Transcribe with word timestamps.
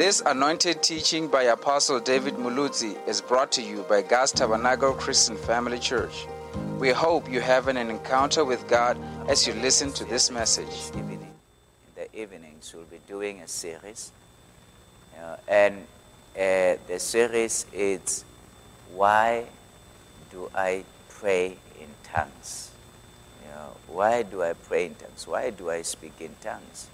This 0.00 0.22
anointed 0.24 0.82
teaching 0.82 1.28
by 1.28 1.42
Apostle 1.42 2.00
David 2.00 2.36
Muluzi 2.36 2.96
is 3.06 3.20
brought 3.20 3.52
to 3.52 3.60
you 3.60 3.84
by 3.86 4.00
God's 4.00 4.32
Tabernacle 4.32 4.94
Christian 4.94 5.36
Family 5.36 5.78
Church. 5.78 6.26
We 6.78 6.88
hope 6.88 7.30
you 7.30 7.42
have 7.42 7.68
an 7.68 7.76
encounter 7.76 8.42
with 8.42 8.66
God 8.66 8.96
as 9.28 9.46
you 9.46 9.52
listen 9.52 9.92
to 9.92 10.06
this 10.06 10.30
message. 10.30 10.72
Evening, 10.96 11.20
in 11.20 11.30
the 11.94 12.18
evenings, 12.18 12.72
we'll 12.74 12.84
be 12.84 13.00
doing 13.06 13.42
a 13.42 13.46
series, 13.46 14.12
uh, 15.22 15.36
and 15.46 15.82
uh, 16.34 16.80
the 16.88 16.98
series 16.98 17.66
is 17.70 18.24
"Why 18.94 19.44
Do 20.30 20.48
I 20.54 20.82
Pray 21.10 21.58
in 21.78 21.88
Tongues?" 22.04 22.70
Why 23.86 24.22
do 24.22 24.42
I 24.42 24.54
pray 24.54 24.86
in 24.86 24.94
tongues? 24.94 25.26
Why 25.26 25.50
do 25.50 25.68
I 25.68 25.82
speak 25.82 26.14
in 26.20 26.34
tongues? 26.40 26.88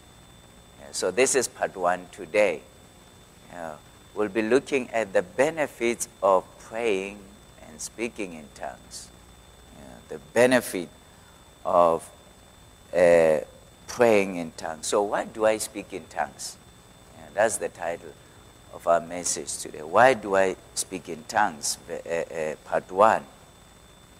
Yeah, 0.80 0.88
so 0.90 1.12
this 1.12 1.36
is 1.36 1.46
part 1.46 1.76
one 1.76 2.08
today. 2.10 2.62
Uh, 3.54 3.76
we'll 4.14 4.28
be 4.28 4.42
looking 4.42 4.90
at 4.90 5.12
the 5.12 5.22
benefits 5.22 6.08
of 6.22 6.44
praying 6.58 7.18
and 7.68 7.80
speaking 7.80 8.34
in 8.34 8.46
tongues. 8.54 9.10
The 10.08 10.18
benefit 10.34 10.88
of 11.64 12.08
uh, 12.96 13.38
praying 13.88 14.36
in 14.36 14.52
tongues. 14.52 14.86
So, 14.86 15.02
why 15.02 15.24
do 15.24 15.44
I 15.44 15.58
speak 15.58 15.92
in 15.92 16.04
tongues? 16.04 16.56
That's 17.34 17.58
the 17.58 17.68
title 17.68 18.12
of 18.72 18.86
our 18.86 19.00
message 19.00 19.58
today. 19.58 19.82
Why 19.82 20.14
do 20.14 20.36
I 20.36 20.56
speak 20.74 21.10
in 21.10 21.24
tongues? 21.24 21.76
Uh, 21.90 22.08
uh, 22.10 22.54
part 22.64 22.90
one. 22.90 23.24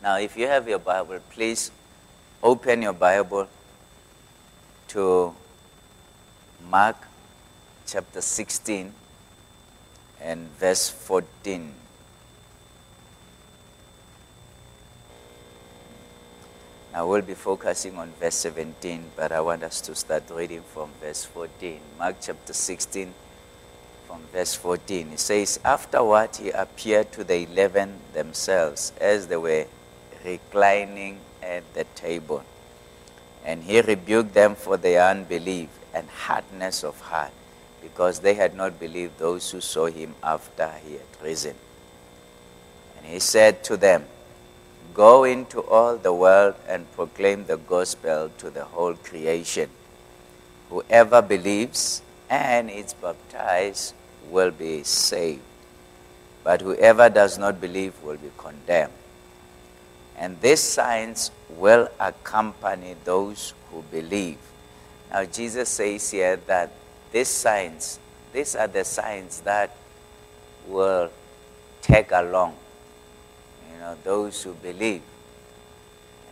Now, 0.02 0.18
if 0.18 0.36
you 0.36 0.46
have 0.46 0.68
your 0.68 0.80
Bible, 0.80 1.20
please 1.30 1.70
open 2.42 2.82
your 2.82 2.92
Bible 2.92 3.48
to 4.88 5.34
Mark 6.68 6.96
chapter 7.86 8.20
16 8.20 8.92
and 10.20 10.48
verse 10.58 10.88
14. 10.88 11.72
Now 16.92 17.06
we'll 17.06 17.22
be 17.22 17.34
focusing 17.34 17.98
on 17.98 18.12
verse 18.18 18.36
17, 18.36 19.10
but 19.16 19.30
I 19.30 19.40
want 19.40 19.62
us 19.62 19.82
to 19.82 19.94
start 19.94 20.24
reading 20.30 20.62
from 20.62 20.90
verse 21.00 21.24
14. 21.24 21.78
Mark 21.98 22.16
chapter 22.22 22.54
16, 22.54 23.12
from 24.06 24.20
verse 24.32 24.54
14. 24.54 25.12
It 25.12 25.20
says, 25.20 25.60
Afterward 25.62 26.36
he 26.36 26.50
appeared 26.50 27.12
to 27.12 27.22
the 27.22 27.46
eleven 27.46 27.98
themselves 28.14 28.92
as 28.98 29.26
they 29.26 29.36
were 29.36 29.66
reclining 30.24 31.18
at 31.42 31.62
the 31.74 31.84
table. 31.94 32.42
And 33.44 33.62
he 33.62 33.80
rebuked 33.80 34.32
them 34.34 34.54
for 34.54 34.76
their 34.76 35.08
unbelief 35.08 35.68
and 35.94 36.08
hardness 36.08 36.82
of 36.82 36.98
heart, 37.00 37.32
because 37.86 38.18
they 38.18 38.34
had 38.34 38.56
not 38.56 38.80
believed 38.80 39.16
those 39.16 39.48
who 39.52 39.60
saw 39.60 39.86
him 39.86 40.12
after 40.20 40.68
he 40.84 40.94
had 40.94 41.22
risen. 41.22 41.54
And 42.96 43.06
he 43.06 43.20
said 43.20 43.62
to 43.64 43.76
them, 43.76 44.04
Go 44.92 45.22
into 45.22 45.60
all 45.60 45.96
the 45.96 46.12
world 46.12 46.56
and 46.66 46.90
proclaim 46.92 47.44
the 47.44 47.58
gospel 47.58 48.30
to 48.38 48.50
the 48.50 48.64
whole 48.64 48.94
creation. 48.94 49.70
Whoever 50.68 51.22
believes 51.22 52.02
and 52.28 52.70
is 52.70 52.92
baptized 52.94 53.94
will 54.30 54.50
be 54.50 54.82
saved, 54.82 55.42
but 56.42 56.60
whoever 56.60 57.08
does 57.08 57.38
not 57.38 57.60
believe 57.60 57.94
will 58.02 58.16
be 58.16 58.32
condemned. 58.36 58.92
And 60.16 60.40
these 60.40 60.60
signs 60.60 61.30
will 61.50 61.88
accompany 62.00 62.96
those 63.04 63.54
who 63.70 63.82
believe. 63.92 64.38
Now, 65.12 65.24
Jesus 65.24 65.68
says 65.68 66.10
here 66.10 66.36
that 66.48 66.72
these 67.16 67.28
signs, 67.28 67.98
these 68.34 68.54
are 68.54 68.68
the 68.68 68.84
signs 68.84 69.40
that 69.40 69.74
will 70.68 71.10
take 71.80 72.12
along, 72.12 72.54
you 73.72 73.78
know, 73.78 73.96
those 74.04 74.42
who 74.42 74.52
believe. 74.52 75.00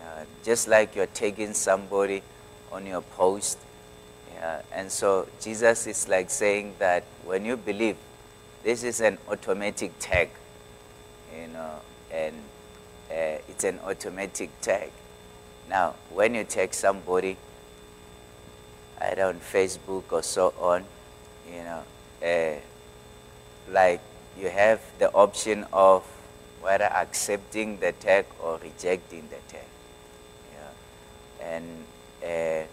Uh, 0.05 0.25
just 0.45 0.69
like 0.69 0.95
you're 0.95 1.15
taking 1.15 1.55
somebody 1.55 2.23
on 2.71 2.85
your 2.85 3.01
post. 3.01 3.57
Yeah, 4.35 4.61
and 4.75 4.93
so 4.93 5.27
Jesus 5.41 5.87
is 5.87 6.07
like 6.07 6.29
saying 6.29 6.75
that 6.81 7.05
when 7.25 7.47
you 7.47 7.57
believe, 7.57 7.97
this 8.63 8.83
is 8.83 9.01
an 9.01 9.17
automatic 9.31 9.91
tag, 9.99 10.29
you 11.35 11.49
know, 11.49 11.81
and 12.13 12.37
uh, 13.11 13.41
it's 13.49 13.65
an 13.65 13.81
automatic 13.87 14.51
tag. 14.61 14.91
Now, 15.67 15.95
when 16.13 16.35
you 16.35 16.45
take 16.45 16.75
somebody, 16.75 17.39
either 19.01 19.25
on 19.25 19.41
Facebook 19.41 20.05
or 20.11 20.23
so 20.23 20.55
on, 20.59 20.85
you 21.51 21.63
know, 21.63 21.83
uh, 22.23 22.57
like 23.71 24.01
you 24.39 24.49
have 24.49 24.81
the 24.99 25.11
option 25.13 25.67
of 25.73 26.05
whether 26.61 26.85
accepting 26.85 27.79
the 27.79 27.93
tag 27.93 28.27
or 28.43 28.59
rejecting 28.59 29.29
the 29.29 29.53
tag. 29.53 29.67
Yeah. 30.55 31.55
And 31.55 31.85
uh, 32.25 32.67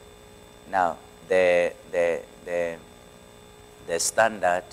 now 0.71 0.97
the 1.27 1.73
the 1.91 2.21
the 2.45 2.77
the 3.87 3.99
standard 3.99 4.63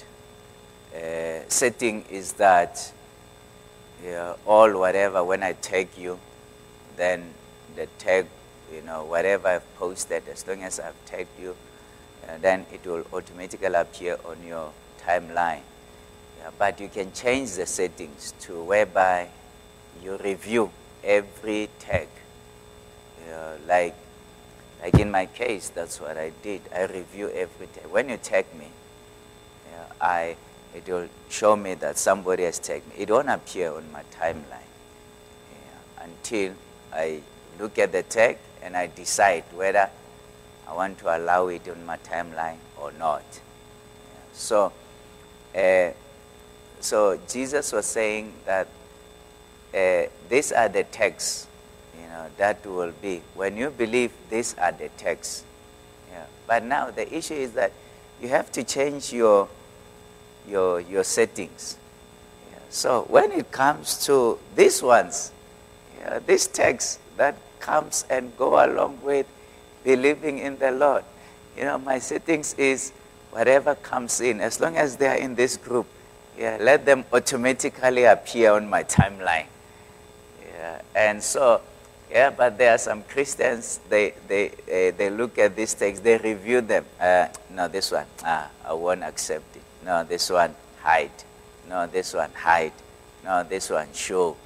uh, 0.95 1.41
setting 1.49 2.05
is 2.11 2.35
that 2.35 2.93
yeah, 4.05 4.35
all 4.47 4.79
whatever 4.79 5.25
when 5.25 5.43
I 5.43 5.53
tag 5.55 5.89
you, 5.97 6.19
then 6.97 7.35
the 7.75 7.87
tag, 7.99 8.27
you 8.73 8.83
know, 8.83 9.05
whatever 9.05 9.49
I've 9.49 9.77
posted, 9.77 10.29
as 10.29 10.47
long 10.47 10.63
as 10.63 10.81
I've 10.81 11.05
tagged 11.07 11.39
you, 11.41 11.57
uh, 12.29 12.39
then 12.41 12.67
it 12.73 12.85
will 12.85 13.05
automatically 13.13 13.67
appear 13.67 14.19
on 14.25 14.37
your 14.47 14.73
timeline. 15.01 15.63
Yeah, 16.39 16.51
but 16.59 16.81
you 16.81 16.89
can 16.89 17.13
change 17.13 17.55
the 17.55 17.67
settings 17.67 18.35
to 18.41 18.63
whereby 18.63 19.29
you 20.03 20.17
review 20.19 20.71
every 21.03 21.69
tag. 21.79 22.09
Yeah, 23.27 23.57
like, 23.67 23.95
like 24.83 24.99
in 24.99 25.11
my 25.11 25.27
case, 25.27 25.71
that's 25.71 26.01
what 26.01 26.17
I 26.17 26.33
did. 26.43 26.63
I 26.75 26.85
review 26.85 27.31
every 27.31 27.67
tag. 27.67 27.87
When 27.91 28.09
you 28.09 28.17
tag 28.17 28.47
me, 28.57 28.69
yeah, 29.73 29.85
I 30.01 30.37
it 30.75 30.87
will 30.89 31.09
show 31.29 31.57
me 31.57 31.75
that 31.75 31.99
somebody 31.99 32.45
has 32.45 32.59
tagged 32.59 32.87
me. 32.89 32.95
It 32.99 33.11
won't 33.11 33.29
appear 33.29 33.73
on 33.73 33.91
my 33.91 34.03
timeline 34.15 34.71
yeah, 35.51 36.05
until 36.05 36.55
I 36.93 37.21
look 37.59 37.79
at 37.79 37.93
the 37.93 38.03
tag 38.03 38.39
and 38.63 38.77
I 38.77 38.87
decide 38.87 39.45
whether 39.53 39.89
I 40.69 40.75
want 40.75 40.99
to 40.99 41.17
allow 41.17 41.49
it 41.49 41.69
on 41.69 41.85
my 41.87 41.97
timeline 41.99 42.59
or 42.81 42.93
not. 42.93 43.25
So, 44.33 44.73
uh, 45.57 45.91
so 46.81 47.19
Jesus 47.29 47.73
was 47.73 47.87
saying 47.87 48.33
that 48.45 48.69
uh, 49.75 50.03
these 50.29 50.53
are 50.53 50.69
the 50.69 50.85
texts, 50.85 51.47
you 51.99 52.07
know, 52.09 52.27
that 52.37 52.65
will 52.67 52.93
be 53.03 53.23
when 53.35 53.57
you 53.57 53.71
believe 53.71 54.13
these 54.31 54.55
are 54.59 54.73
the 54.73 54.89
texts. 54.91 55.45
Yeah. 56.11 56.25
But 56.47 56.65
now 56.65 56.91
the 56.91 57.13
issue 57.15 57.35
is 57.35 57.53
that 57.53 57.73
you 58.21 58.29
have 58.29 58.51
to 58.53 58.65
change 58.65 59.13
your 59.13 59.49
your, 60.49 60.81
your 60.81 61.05
settings. 61.05 61.77
Yeah. 62.51 62.59
So 62.71 63.05
when 63.09 63.33
it 63.33 63.51
comes 63.51 64.07
to 64.07 64.39
these 64.55 64.83
ones, 64.83 65.33
yeah, 66.01 66.21
this 66.25 66.47
text 66.47 67.01
that 67.17 67.37
comes 67.69 68.07
and 68.09 68.33
go 68.39 68.65
along 68.65 68.99
with 69.03 69.27
believing 69.85 70.39
in 70.39 70.59
the 70.59 70.71
Lord, 70.71 71.05
you 71.57 71.65
know, 71.65 71.77
my 71.79 71.99
settings 71.99 72.55
is 72.55 72.93
whatever 73.31 73.75
comes 73.75 74.21
in, 74.21 74.41
as 74.41 74.59
long 74.61 74.77
as 74.77 74.97
they 74.97 75.07
are 75.07 75.17
in 75.17 75.35
this 75.35 75.57
group, 75.59 75.87
yeah, 76.39 76.57
let 76.61 76.87
them 76.87 77.05
automatically 77.13 78.05
appear 78.05 78.53
on 78.53 78.69
my 78.71 78.83
timeline. 78.85 79.47
Yeah, 80.51 80.81
and 80.95 81.23
so, 81.23 81.61
yeah, 82.11 82.31
but 82.31 82.57
there 82.57 82.75
are 82.75 82.79
some 82.79 83.03
Christians, 83.03 83.81
they, 83.91 84.15
they, 84.27 84.49
uh, 84.49 84.97
they 84.97 85.11
look 85.11 85.37
at 85.39 85.55
these 85.55 85.75
texts, 85.75 86.03
they 86.03 86.17
review 86.17 86.63
them. 86.63 86.87
Uh, 86.99 87.27
no, 87.51 87.69
this 87.69 87.93
one, 87.93 88.07
ah, 88.25 88.49
I 88.65 88.73
won't 88.73 89.03
accept 89.03 89.57
it. 89.57 89.63
No, 89.85 90.05
this 90.05 90.31
one, 90.31 90.55
hide. 90.81 91.11
No, 91.69 91.87
this 91.87 92.15
one, 92.15 92.31
hide. 92.33 92.73
No, 93.25 93.43
this 93.43 93.69
one, 93.69 93.89
show. 93.93 94.37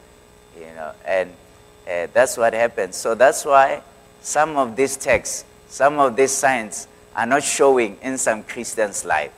You 0.57 0.75
know, 0.75 0.93
and 1.07 1.33
uh, 1.89 2.07
that's 2.13 2.37
what 2.37 2.53
happens. 2.55 2.97
So 2.97 3.15
that's 3.15 3.45
why 3.45 3.83
some 4.21 4.57
of 4.57 4.77
these 4.77 4.97
texts, 4.97 5.45
some 5.69 5.99
of 5.99 6.17
these 6.17 6.31
signs 6.31 6.89
are 7.15 7.27
not 7.27 7.43
showing 7.43 7.99
in 8.03 8.19
some 8.19 8.43
Christians' 8.43 9.05
life 9.05 9.33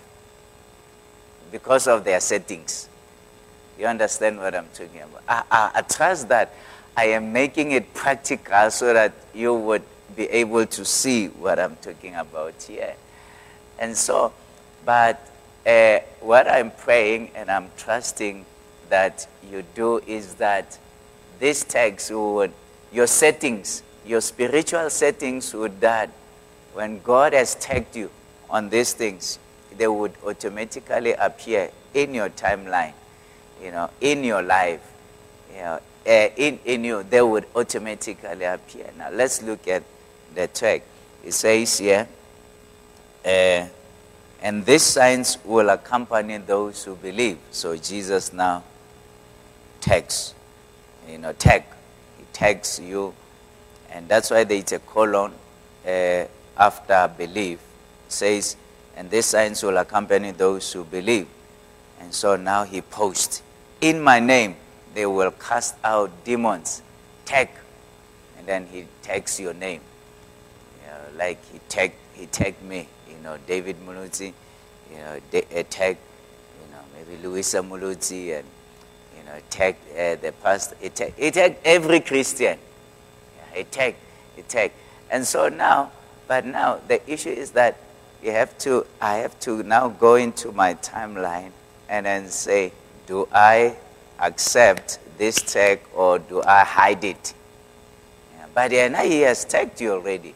because 1.50 1.86
of 1.86 2.04
their 2.04 2.20
settings. 2.20 2.88
You 3.78 3.86
understand 3.86 4.38
what 4.38 4.54
I'm 4.54 4.68
talking 4.72 5.00
about? 5.00 5.22
I, 5.28 5.42
I, 5.50 5.70
I 5.76 5.82
trust 5.82 6.28
that 6.28 6.52
I 6.96 7.06
am 7.06 7.32
making 7.32 7.72
it 7.72 7.92
practical 7.94 8.70
so 8.70 8.92
that 8.92 9.12
you 9.34 9.54
would 9.54 9.82
be 10.14 10.24
able 10.24 10.66
to 10.66 10.84
see 10.84 11.26
what 11.26 11.58
I'm 11.58 11.76
talking 11.76 12.14
about 12.14 12.62
here. 12.62 12.94
And 13.78 13.96
so, 13.96 14.32
but 14.84 15.28
uh, 15.66 15.98
what 16.20 16.46
I'm 16.48 16.70
praying 16.70 17.30
and 17.34 17.50
I'm 17.50 17.70
trusting 17.76 18.44
that 18.90 19.26
you 19.50 19.64
do 19.74 19.98
is 20.06 20.34
that 20.34 20.78
these 21.38 21.64
tags 21.64 22.10
would, 22.10 22.52
your 22.92 23.06
settings, 23.06 23.82
your 24.06 24.20
spiritual 24.20 24.90
settings 24.90 25.52
would 25.54 25.80
that 25.80 26.10
when 26.72 27.00
God 27.00 27.32
has 27.32 27.54
tagged 27.54 27.96
you 27.96 28.10
on 28.50 28.68
these 28.68 28.92
things, 28.92 29.38
they 29.76 29.88
would 29.88 30.12
automatically 30.24 31.12
appear 31.12 31.70
in 31.94 32.14
your 32.14 32.28
timeline, 32.30 32.92
you 33.62 33.70
know, 33.70 33.90
in 34.00 34.24
your 34.24 34.42
life, 34.42 34.80
you 35.52 35.60
know, 35.60 35.80
uh, 36.06 36.28
in, 36.36 36.58
in 36.64 36.84
you, 36.84 37.02
they 37.02 37.22
would 37.22 37.46
automatically 37.54 38.44
appear. 38.44 38.90
Now 38.98 39.10
let's 39.10 39.42
look 39.42 39.66
at 39.68 39.82
the 40.34 40.46
text. 40.48 40.86
It 41.24 41.32
says 41.32 41.78
here, 41.78 42.06
uh, 43.24 43.66
and 44.42 44.66
these 44.66 44.82
signs 44.82 45.38
will 45.44 45.70
accompany 45.70 46.36
those 46.38 46.84
who 46.84 46.96
believe. 46.96 47.38
So 47.50 47.76
Jesus 47.76 48.32
now 48.32 48.62
tags, 49.80 50.33
you 51.08 51.18
know, 51.18 51.32
tag. 51.32 51.64
He 52.18 52.24
tags 52.32 52.80
you. 52.80 53.14
And 53.90 54.08
that's 54.08 54.30
why 54.30 54.44
there 54.44 54.58
is 54.58 54.72
a 54.72 54.78
colon 54.80 55.32
uh, 55.86 56.24
after 56.56 57.10
belief. 57.16 57.58
It 58.06 58.12
says, 58.12 58.56
and 58.96 59.10
these 59.10 59.26
signs 59.26 59.62
will 59.62 59.76
accompany 59.78 60.30
those 60.32 60.72
who 60.72 60.84
believe. 60.84 61.26
And 62.00 62.12
so 62.12 62.36
now 62.36 62.64
he 62.64 62.80
posts, 62.80 63.42
in 63.80 64.00
my 64.00 64.20
name 64.20 64.56
they 64.94 65.06
will 65.06 65.32
cast 65.32 65.74
out 65.82 66.10
demons. 66.24 66.82
Tag. 67.24 67.48
And 68.38 68.46
then 68.46 68.66
he 68.66 68.86
tags 69.02 69.40
your 69.40 69.54
name. 69.54 69.80
You 70.82 70.90
know, 70.90 71.18
like 71.18 71.44
he 71.52 71.58
tagged, 71.68 71.94
he 72.14 72.26
tagged 72.26 72.62
me 72.62 72.88
you 73.14 73.22
know, 73.22 73.38
David 73.46 73.76
Mulutsi, 73.86 74.32
you 74.90 74.98
know, 74.98 75.20
de- 75.30 75.60
uh, 75.60 75.64
tag, 75.70 75.96
you 75.96 76.74
know, 76.74 76.82
maybe 76.94 77.22
Luisa 77.22 77.58
Mulutsi, 77.58 78.38
and, 78.38 78.46
you 79.24 79.30
know, 79.30 79.38
tag 79.50 79.76
uh, 79.92 80.16
the 80.16 80.32
pastor. 80.42 80.76
He 80.80 81.30
tag 81.30 81.56
every 81.64 82.00
Christian. 82.00 82.58
Yeah, 83.54 83.62
tag, 83.70 83.96
he. 84.48 84.72
And 85.10 85.26
so 85.26 85.48
now, 85.48 85.90
but 86.28 86.44
now 86.44 86.80
the 86.88 87.00
issue 87.10 87.30
is 87.30 87.52
that 87.52 87.78
you 88.22 88.32
have 88.32 88.56
to, 88.58 88.86
I 89.00 89.16
have 89.16 89.38
to 89.40 89.62
now 89.62 89.88
go 89.88 90.14
into 90.16 90.52
my 90.52 90.74
timeline 90.74 91.50
and 91.88 92.06
then 92.06 92.28
say, 92.28 92.72
do 93.06 93.28
I 93.32 93.76
accept 94.18 94.98
this 95.18 95.36
tag 95.36 95.80
or 95.94 96.18
do 96.18 96.42
I 96.42 96.64
hide 96.64 97.04
it? 97.04 97.34
Yeah, 98.36 98.46
but 98.54 98.72
yeah, 98.72 99.02
he 99.02 99.20
has 99.20 99.44
tagged 99.44 99.80
you 99.80 99.92
already. 99.92 100.34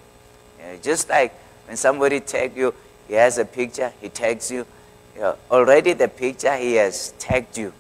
Yeah, 0.59 0.77
just 0.83 1.09
like 1.09 1.33
when 1.67 1.77
somebody 1.77 2.21
tags 2.21 2.57
you, 2.57 2.75
he 3.07 3.15
has 3.15 3.39
a 3.39 3.45
picture, 3.45 3.93
he 4.01 4.09
tags 4.11 4.51
you. 4.51 4.67
you 5.15 5.23
know, 5.23 5.37
already 5.51 5.95
the 5.95 6.09
picture 6.09 6.55
he 6.57 6.75
has 6.75 7.15
tagged 7.19 7.57
you. 7.57 7.73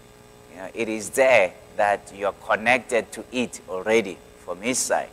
You 0.75 0.81
know, 0.81 0.83
it 0.83 0.89
is 0.89 1.11
there 1.11 1.53
that 1.77 2.13
you're 2.15 2.33
connected 2.33 3.11
to 3.13 3.25
it 3.33 3.61
already 3.69 4.19
from 4.39 4.61
his 4.61 4.79
side. 4.79 5.11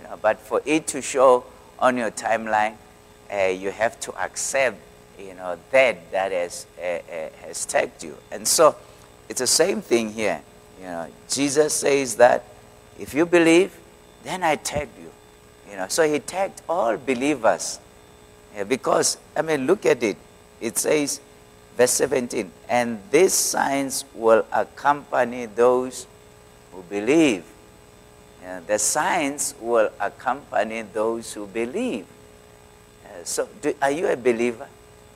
You 0.00 0.08
know, 0.08 0.18
but 0.20 0.38
for 0.38 0.62
it 0.64 0.86
to 0.88 1.02
show 1.02 1.44
on 1.78 1.96
your 1.96 2.10
timeline, 2.10 2.74
uh, 3.32 3.46
you 3.46 3.70
have 3.70 3.98
to 4.00 4.14
accept 4.18 4.78
you 5.18 5.34
know, 5.34 5.58
that 5.72 6.10
that 6.12 6.32
has, 6.32 6.66
uh, 6.78 6.82
uh, 6.82 7.28
has 7.44 7.66
tagged 7.66 8.04
you. 8.04 8.16
And 8.30 8.46
so 8.46 8.76
it's 9.28 9.40
the 9.40 9.46
same 9.46 9.82
thing 9.82 10.12
here. 10.12 10.40
You 10.78 10.86
know, 10.86 11.08
Jesus 11.28 11.74
says 11.74 12.16
that 12.16 12.44
if 12.98 13.14
you 13.14 13.26
believe, 13.26 13.76
then 14.22 14.42
I 14.44 14.56
tagged 14.56 14.96
you. 14.98 15.10
You 15.70 15.76
know, 15.76 15.88
so 15.88 16.10
he 16.10 16.20
tagged 16.20 16.62
all 16.68 16.96
believers 16.96 17.80
yeah, 18.54 18.64
because, 18.64 19.18
I 19.36 19.42
mean, 19.42 19.66
look 19.66 19.84
at 19.86 20.02
it. 20.02 20.16
It 20.60 20.78
says, 20.78 21.20
verse 21.78 21.92
17, 21.92 22.50
and 22.68 22.98
these 23.12 23.32
signs 23.32 24.04
will 24.12 24.44
accompany 24.52 25.46
those 25.46 26.08
who 26.72 26.82
believe. 26.82 27.44
The 28.66 28.78
signs 28.78 29.54
will 29.60 29.90
accompany 30.00 30.82
those 30.82 31.32
who 31.32 31.46
believe. 31.46 32.06
Uh, 33.04 33.24
so, 33.24 33.48
do, 33.62 33.74
are 33.80 33.90
you 33.90 34.08
a 34.08 34.16
believer? 34.16 34.66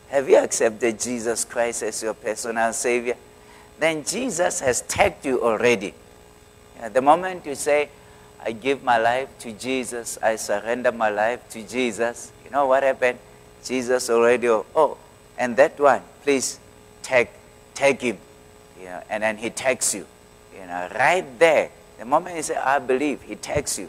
Have 0.08 0.28
you 0.28 0.36
accepted 0.36 1.00
Jesus 1.00 1.44
Christ 1.44 1.82
as 1.82 2.02
your 2.02 2.14
personal 2.14 2.72
Savior? 2.72 3.16
Then 3.78 4.04
Jesus 4.04 4.60
has 4.60 4.82
tagged 4.82 5.26
you 5.26 5.42
already. 5.42 5.94
Yeah, 6.76 6.88
the 6.90 7.02
moment 7.02 7.44
you 7.44 7.54
say, 7.54 7.88
I 8.44 8.52
give 8.52 8.82
my 8.82 8.98
life 8.98 9.28
to 9.40 9.52
Jesus, 9.52 10.18
I 10.22 10.36
surrender 10.36 10.92
my 10.92 11.10
life 11.10 11.48
to 11.50 11.62
Jesus, 11.66 12.32
you 12.44 12.50
know 12.50 12.66
what 12.66 12.82
happened? 12.82 13.18
Jesus 13.64 14.10
already, 14.10 14.48
oh, 14.48 14.96
and 15.38 15.56
that 15.56 15.78
one, 15.78 16.02
please 16.22 16.58
take, 17.02 17.28
take 17.74 18.00
him. 18.00 18.18
You 18.78 18.86
know, 18.86 19.02
and 19.10 19.22
then 19.22 19.36
he 19.36 19.50
takes 19.50 19.94
you. 19.94 20.06
You 20.54 20.66
know, 20.66 20.88
right 20.94 21.24
there. 21.38 21.70
The 21.98 22.04
moment 22.04 22.36
he 22.36 22.42
said, 22.42 22.58
I 22.58 22.78
believe, 22.78 23.22
he 23.22 23.36
takes 23.36 23.78
you. 23.78 23.88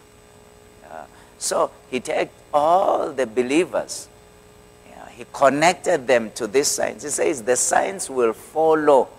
Uh, 0.89 1.05
so 1.37 1.71
he 1.89 1.99
takes 1.99 2.31
all 2.53 3.11
the 3.11 3.25
believers. 3.25 4.07
You 4.89 4.95
know, 4.95 5.05
he 5.05 5.25
connected 5.33 6.07
them 6.07 6.31
to 6.35 6.47
this 6.47 6.67
science. 6.69 7.03
He 7.03 7.09
says 7.09 7.41
the 7.41 7.55
science 7.55 8.09
will 8.09 8.33
follow, 8.33 9.09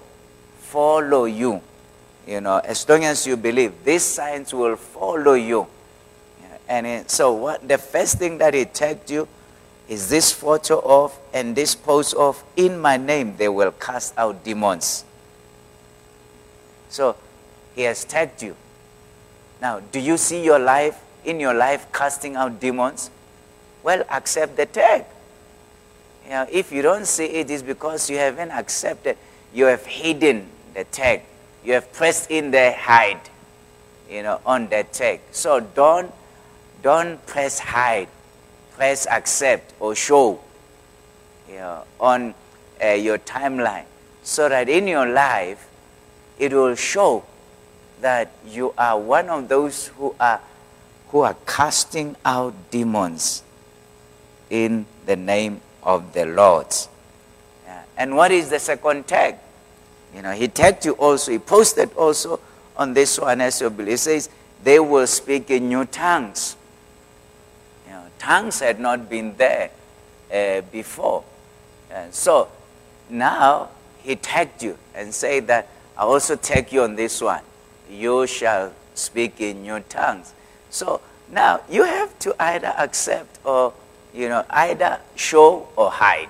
follow 0.58 1.24
you. 1.24 1.60
You 2.26 2.40
know, 2.40 2.58
as 2.58 2.88
long 2.88 3.04
as 3.04 3.26
you 3.26 3.36
believe, 3.36 3.72
this 3.84 4.04
science 4.04 4.54
will 4.54 4.76
follow 4.76 5.34
you. 5.34 5.66
And 6.66 7.10
so, 7.10 7.32
what 7.32 7.66
the 7.66 7.76
first 7.76 8.18
thing 8.18 8.38
that 8.38 8.54
he 8.54 8.64
tagged 8.64 9.10
you 9.10 9.28
is 9.88 10.08
this 10.08 10.32
photo 10.32 10.80
of 10.80 11.18
and 11.32 11.54
this 11.54 11.74
post 11.74 12.14
of 12.14 12.42
in 12.56 12.78
my 12.78 12.96
name 12.96 13.36
they 13.36 13.48
will 13.48 13.72
cast 13.72 14.16
out 14.16 14.44
demons. 14.44 15.04
So, 16.88 17.16
he 17.74 17.82
has 17.82 18.04
tagged 18.04 18.42
you. 18.42 18.56
Now, 19.60 19.80
do 19.80 19.98
you 19.98 20.16
see 20.16 20.44
your 20.44 20.58
life 20.58 21.02
in 21.24 21.40
your 21.40 21.54
life 21.54 21.90
casting 21.92 22.36
out 22.36 22.60
demons? 22.60 23.10
Well, 23.82 24.04
accept 24.10 24.56
the 24.56 24.66
tag. 24.66 25.04
You 26.24 26.30
know, 26.30 26.46
if 26.50 26.72
you 26.72 26.82
don't 26.82 27.06
see 27.06 27.26
it's 27.26 27.62
because 27.62 28.08
you 28.08 28.16
haven't 28.16 28.50
accepted. 28.50 29.16
You 29.52 29.66
have 29.66 29.84
hidden 29.84 30.46
the 30.72 30.84
tag. 30.84 31.22
You 31.64 31.74
have 31.74 31.92
pressed 31.92 32.30
in 32.30 32.50
the 32.50 32.72
hide, 32.72 33.20
you 34.10 34.22
know, 34.22 34.40
on 34.44 34.68
the 34.68 34.84
tag. 34.84 35.20
So 35.32 35.60
don't 35.60 36.12
don't 36.82 37.24
press 37.26 37.58
hide, 37.58 38.08
press 38.76 39.06
accept 39.06 39.72
or 39.80 39.94
show 39.94 40.38
you 41.48 41.56
know, 41.56 41.84
on 42.00 42.34
uh, 42.82 42.88
your 42.88 43.18
timeline 43.18 43.84
so 44.22 44.48
that 44.48 44.68
in 44.68 44.88
your 44.88 45.06
life 45.06 45.68
it 46.38 46.52
will 46.52 46.74
show 46.74 47.24
that 48.00 48.32
you 48.46 48.74
are 48.76 48.98
one 48.98 49.28
of 49.28 49.48
those 49.48 49.88
who 49.88 50.14
are, 50.18 50.40
who 51.08 51.20
are 51.20 51.36
casting 51.46 52.16
out 52.24 52.54
demons 52.70 53.42
in 54.50 54.84
the 55.06 55.16
name 55.16 55.60
of 55.82 56.12
the 56.12 56.26
Lord. 56.26 56.66
Yeah. 57.64 57.82
And 57.96 58.16
what 58.16 58.30
is 58.30 58.50
the 58.50 58.58
second 58.58 59.06
tag? 59.06 59.36
You 60.14 60.22
know, 60.22 60.32
he 60.32 60.48
tagged 60.48 60.84
you 60.84 60.92
also, 60.92 61.32
he 61.32 61.38
posted 61.38 61.92
also 61.94 62.40
on 62.76 62.94
this 62.94 63.18
one 63.18 63.40
as 63.40 63.60
you 63.60 63.70
believe. 63.70 63.92
He 63.92 63.96
says, 63.96 64.28
they 64.62 64.78
will 64.78 65.06
speak 65.06 65.50
in 65.50 65.68
new 65.68 65.84
tongues 65.84 66.56
tongues 68.18 68.60
had 68.60 68.80
not 68.80 69.08
been 69.08 69.36
there 69.36 69.70
uh, 70.32 70.60
before. 70.72 71.24
And 71.90 72.12
so 72.12 72.48
now 73.08 73.68
he 74.02 74.16
tagged 74.16 74.62
you 74.62 74.76
and 74.94 75.14
said 75.14 75.46
that 75.46 75.68
I 75.96 76.02
also 76.02 76.36
tag 76.36 76.72
you 76.72 76.82
on 76.82 76.96
this 76.96 77.20
one. 77.20 77.42
You 77.88 78.26
shall 78.26 78.72
speak 78.94 79.40
in 79.40 79.62
new 79.62 79.80
tongues. 79.80 80.32
So 80.70 81.00
now 81.30 81.60
you 81.70 81.84
have 81.84 82.18
to 82.20 82.34
either 82.38 82.74
accept 82.78 83.38
or, 83.44 83.72
you 84.12 84.28
know, 84.28 84.44
either 84.50 85.00
show 85.14 85.68
or 85.76 85.90
hide. 85.90 86.28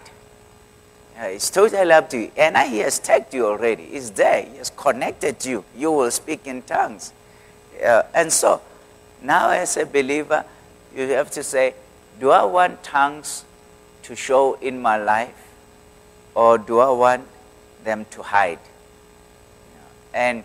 Uh, 1.18 1.26
it's 1.26 1.48
totally 1.48 1.92
up 1.92 2.10
to 2.10 2.18
you. 2.18 2.32
And 2.36 2.56
he 2.68 2.78
has 2.78 2.98
tagged 2.98 3.32
you 3.32 3.46
already. 3.46 3.84
It's 3.84 4.10
there. 4.10 4.42
He 4.42 4.56
has 4.58 4.70
connected 4.70 5.44
you. 5.44 5.64
You 5.76 5.92
will 5.92 6.10
speak 6.10 6.46
in 6.46 6.62
tongues. 6.62 7.12
Uh, 7.82 8.02
and 8.14 8.32
so 8.32 8.60
now 9.22 9.50
as 9.50 9.76
a 9.76 9.86
believer, 9.86 10.44
you 10.94 11.08
have 11.08 11.30
to 11.32 11.42
say, 11.42 11.74
do 12.20 12.30
I 12.30 12.44
want 12.44 12.82
tongues 12.82 13.44
to 14.04 14.14
show 14.14 14.54
in 14.54 14.80
my 14.80 14.96
life 14.96 15.54
or 16.34 16.58
do 16.58 16.78
I 16.78 16.90
want 16.90 17.26
them 17.84 18.06
to 18.10 18.22
hide? 18.22 18.58
And 20.12 20.44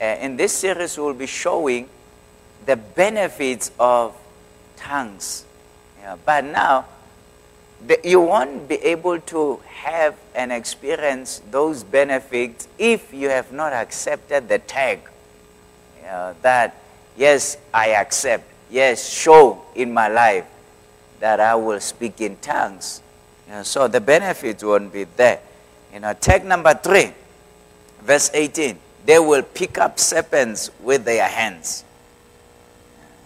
uh, 0.00 0.04
in 0.04 0.36
this 0.36 0.52
series, 0.52 0.98
we'll 0.98 1.14
be 1.14 1.26
showing 1.26 1.88
the 2.66 2.76
benefits 2.76 3.70
of 3.78 4.16
tongues. 4.76 5.44
Yeah, 6.00 6.16
but 6.24 6.44
now, 6.44 6.86
the, 7.86 8.00
you 8.02 8.20
won't 8.20 8.68
be 8.68 8.76
able 8.76 9.20
to 9.20 9.60
have 9.66 10.16
and 10.34 10.50
experience 10.50 11.42
those 11.50 11.84
benefits 11.84 12.66
if 12.78 13.14
you 13.14 13.28
have 13.28 13.52
not 13.52 13.72
accepted 13.72 14.48
the 14.48 14.58
tag 14.58 15.00
that, 16.42 16.76
yes, 17.16 17.56
I 17.72 17.90
accept, 17.90 18.44
yes, 18.70 19.08
show 19.08 19.62
in 19.74 19.92
my 19.92 20.08
life 20.08 20.46
that 21.20 21.40
I 21.40 21.54
will 21.54 21.80
speak 21.80 22.20
in 22.20 22.36
tongues. 22.36 23.02
You 23.46 23.54
know, 23.54 23.62
so 23.62 23.88
the 23.88 24.00
benefit 24.00 24.62
won't 24.62 24.92
be 24.92 25.04
there. 25.04 25.40
You 25.92 26.00
know, 26.00 26.14
take 26.20 26.44
number 26.44 26.74
three, 26.74 27.12
verse 28.02 28.30
18. 28.34 28.78
They 29.06 29.18
will 29.18 29.42
pick 29.42 29.78
up 29.78 29.98
serpents 29.98 30.70
with 30.82 31.04
their 31.04 31.28
hands. 31.28 31.84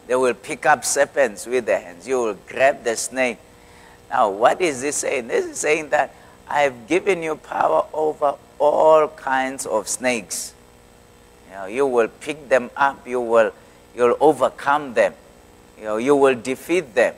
They 0.06 0.16
will 0.16 0.34
pick 0.34 0.66
up 0.66 0.84
serpents 0.84 1.46
with 1.46 1.66
their 1.66 1.80
hands. 1.80 2.08
You 2.08 2.20
will 2.22 2.36
grab 2.46 2.82
the 2.82 2.96
snake. 2.96 3.38
Now, 4.10 4.30
what 4.30 4.60
is 4.60 4.80
this 4.80 4.96
saying? 4.96 5.28
This 5.28 5.46
is 5.46 5.58
saying 5.58 5.90
that 5.90 6.14
I've 6.48 6.86
given 6.86 7.22
you 7.22 7.36
power 7.36 7.84
over 7.92 8.34
all 8.58 9.08
kinds 9.08 9.66
of 9.66 9.86
snakes. 9.86 10.54
You, 11.48 11.54
know, 11.54 11.66
you 11.66 11.86
will 11.86 12.08
pick 12.08 12.48
them 12.48 12.70
up, 12.76 13.06
you 13.06 13.20
will 13.20 13.52
you'll 13.94 14.16
overcome 14.20 14.94
them, 14.94 15.12
you, 15.78 15.84
know, 15.84 15.96
you 15.96 16.16
will 16.16 16.34
defeat 16.34 16.94
them. 16.94 17.14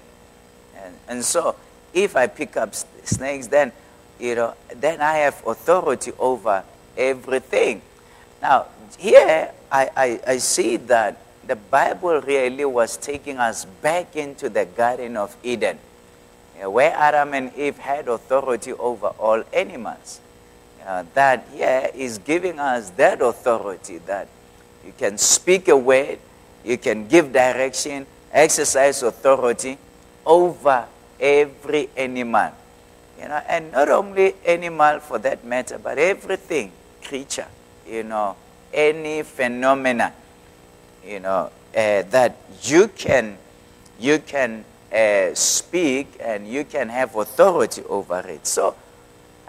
And, 0.76 0.94
and 1.08 1.24
so, 1.24 1.56
if 1.92 2.16
I 2.16 2.26
pick 2.26 2.56
up 2.56 2.74
snakes, 2.74 3.46
then, 3.46 3.72
you 4.18 4.34
know, 4.34 4.54
then 4.76 5.00
I 5.00 5.14
have 5.18 5.42
authority 5.46 6.12
over 6.18 6.62
everything. 6.96 7.82
Now, 8.42 8.66
here 8.98 9.50
I, 9.70 9.90
I, 9.96 10.20
I 10.26 10.36
see 10.38 10.76
that 10.76 11.20
the 11.46 11.56
Bible 11.56 12.20
really 12.20 12.64
was 12.64 12.96
taking 12.96 13.38
us 13.38 13.64
back 13.64 14.16
into 14.16 14.48
the 14.48 14.66
Garden 14.66 15.16
of 15.16 15.36
Eden, 15.42 15.78
where 16.62 16.92
Adam 16.94 17.34
and 17.34 17.52
Eve 17.56 17.78
had 17.78 18.08
authority 18.08 18.72
over 18.72 19.08
all 19.08 19.42
animals. 19.52 20.20
Uh, 20.86 21.04
that 21.12 21.46
yeah 21.54 21.88
is 21.94 22.18
giving 22.18 22.58
us 22.58 22.90
that 22.90 23.20
authority 23.20 23.98
that 23.98 24.26
you 24.84 24.92
can 24.96 25.18
speak 25.18 25.68
a 25.68 25.76
word, 25.76 26.18
you 26.64 26.78
can 26.78 27.06
give 27.06 27.32
direction, 27.32 28.06
exercise 28.32 29.02
authority 29.02 29.78
over 30.24 30.86
every 31.18 31.90
animal. 31.96 32.52
You 33.20 33.28
know, 33.28 33.42
and 33.48 33.72
not 33.72 33.90
only 33.90 34.34
animal 34.46 35.00
for 35.00 35.18
that 35.18 35.44
matter, 35.44 35.78
but 35.78 35.98
everything, 35.98 36.72
creature, 37.02 37.46
you 37.86 38.02
know, 38.02 38.36
any 38.72 39.22
phenomena, 39.22 40.14
you 41.04 41.20
know, 41.20 41.50
uh, 41.76 42.02
that 42.02 42.36
you 42.62 42.88
can, 42.88 43.36
you 43.98 44.18
can 44.20 44.64
uh, 44.92 45.34
speak 45.34 46.16
and 46.20 46.48
you 46.48 46.64
can 46.64 46.88
have 46.88 47.14
authority 47.14 47.82
over 47.84 48.20
it. 48.20 48.46
So, 48.46 48.74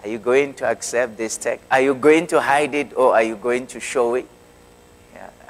are 0.02 0.08
you 0.08 0.18
going 0.18 0.54
to 0.54 0.66
accept 0.66 1.16
this 1.16 1.36
text? 1.36 1.64
Are 1.70 1.80
you 1.80 1.94
going 1.94 2.26
to 2.28 2.40
hide 2.40 2.74
it 2.74 2.92
or 2.94 3.14
are 3.14 3.22
you 3.22 3.36
going 3.36 3.66
to 3.68 3.80
show 3.80 4.16
it? 4.16 4.26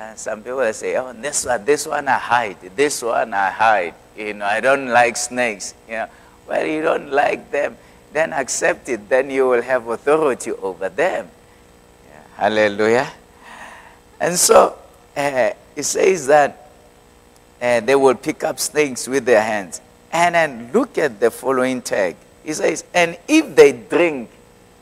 And 0.02 0.18
some 0.18 0.42
people 0.42 0.72
say, 0.72 0.96
oh, 0.96 1.12
this 1.12 1.46
one, 1.46 1.64
this 1.64 1.86
one 1.86 2.08
I 2.08 2.18
hide, 2.18 2.60
this 2.74 3.02
one 3.02 3.32
I 3.32 3.50
hide. 3.50 3.94
You 4.16 4.34
know, 4.34 4.44
I 4.44 4.60
don't 4.60 4.88
like 4.88 5.16
snakes. 5.16 5.74
You 5.86 5.94
know, 5.94 6.08
well, 6.48 6.66
you 6.66 6.82
don't 6.82 7.12
like 7.12 7.50
them, 7.52 7.76
then 8.12 8.32
accept 8.32 8.88
it. 8.88 9.08
Then 9.08 9.30
you 9.30 9.48
will 9.48 9.62
have 9.62 9.86
authority 9.86 10.50
over 10.50 10.88
them. 10.88 11.30
Yeah. 12.08 12.20
Hallelujah. 12.34 13.12
And 14.20 14.36
so 14.36 14.76
uh, 15.16 15.50
it 15.76 15.84
says 15.84 16.26
that 16.26 16.70
uh, 17.60 17.80
they 17.80 17.94
will 17.94 18.16
pick 18.16 18.42
up 18.42 18.58
snakes 18.58 19.06
with 19.06 19.24
their 19.24 19.42
hands. 19.42 19.80
And 20.12 20.34
then 20.34 20.70
look 20.72 20.98
at 20.98 21.20
the 21.20 21.30
following 21.30 21.80
tag. 21.80 22.16
It 22.44 22.54
says, 22.54 22.84
and 22.92 23.16
if 23.28 23.54
they 23.54 23.72
drink 23.72 24.30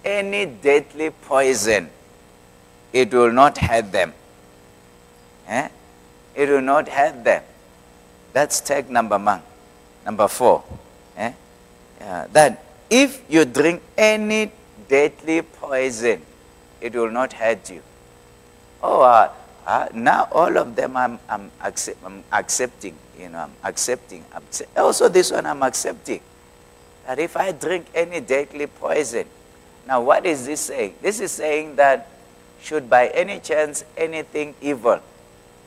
any 0.02 0.46
deadly 0.46 1.10
poison, 1.10 1.90
it 2.92 3.12
will 3.12 3.30
not 3.30 3.58
hurt 3.58 3.92
them. 3.92 4.14
Eh? 5.50 5.68
It 6.34 6.48
will 6.48 6.62
not 6.62 6.88
hurt 6.88 7.24
them. 7.24 7.42
That's 8.32 8.60
tag 8.60 8.88
number 8.88 9.18
one. 9.18 9.42
Number 10.06 10.28
four. 10.28 10.62
Eh? 11.16 11.32
Yeah, 12.00 12.26
that 12.32 12.64
if 12.88 13.22
you 13.28 13.44
drink 13.44 13.82
any 13.98 14.52
deadly 14.88 15.42
poison, 15.42 16.22
it 16.80 16.94
will 16.94 17.10
not 17.10 17.34
hurt 17.34 17.68
you. 17.68 17.82
Oh, 18.82 19.02
uh, 19.02 19.30
uh, 19.66 19.88
now 19.92 20.28
all 20.32 20.56
of 20.56 20.74
them 20.76 20.96
I'm, 20.96 21.18
I'm, 21.28 21.50
accept, 21.60 21.98
I'm 22.04 22.24
accepting. 22.32 22.96
You 23.18 23.28
know, 23.28 23.38
I'm 23.40 23.52
accepting. 23.64 24.24
Also, 24.76 25.08
this 25.08 25.30
one 25.30 25.44
I'm 25.44 25.62
accepting. 25.62 26.20
That 27.06 27.18
if 27.18 27.36
I 27.36 27.52
drink 27.52 27.86
any 27.94 28.20
deadly 28.20 28.66
poison, 28.66 29.26
now, 29.90 30.00
what 30.02 30.26
is 30.26 30.46
this 30.46 30.60
saying? 30.60 30.94
This 31.02 31.18
is 31.18 31.32
saying 31.32 31.76
that 31.76 32.08
should 32.62 32.88
by 32.88 33.08
any 33.08 33.40
chance 33.40 33.84
anything 33.96 34.54
evil, 34.60 35.00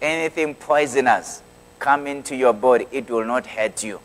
anything 0.04 0.54
poisonous 0.54 1.42
come 1.80 2.08
into 2.08 2.36
your 2.36 2.54
body, 2.54 2.86
it 2.92 3.10
will 3.10 3.26
not 3.26 3.48
hurt 3.48 3.84
you. 3.84 4.00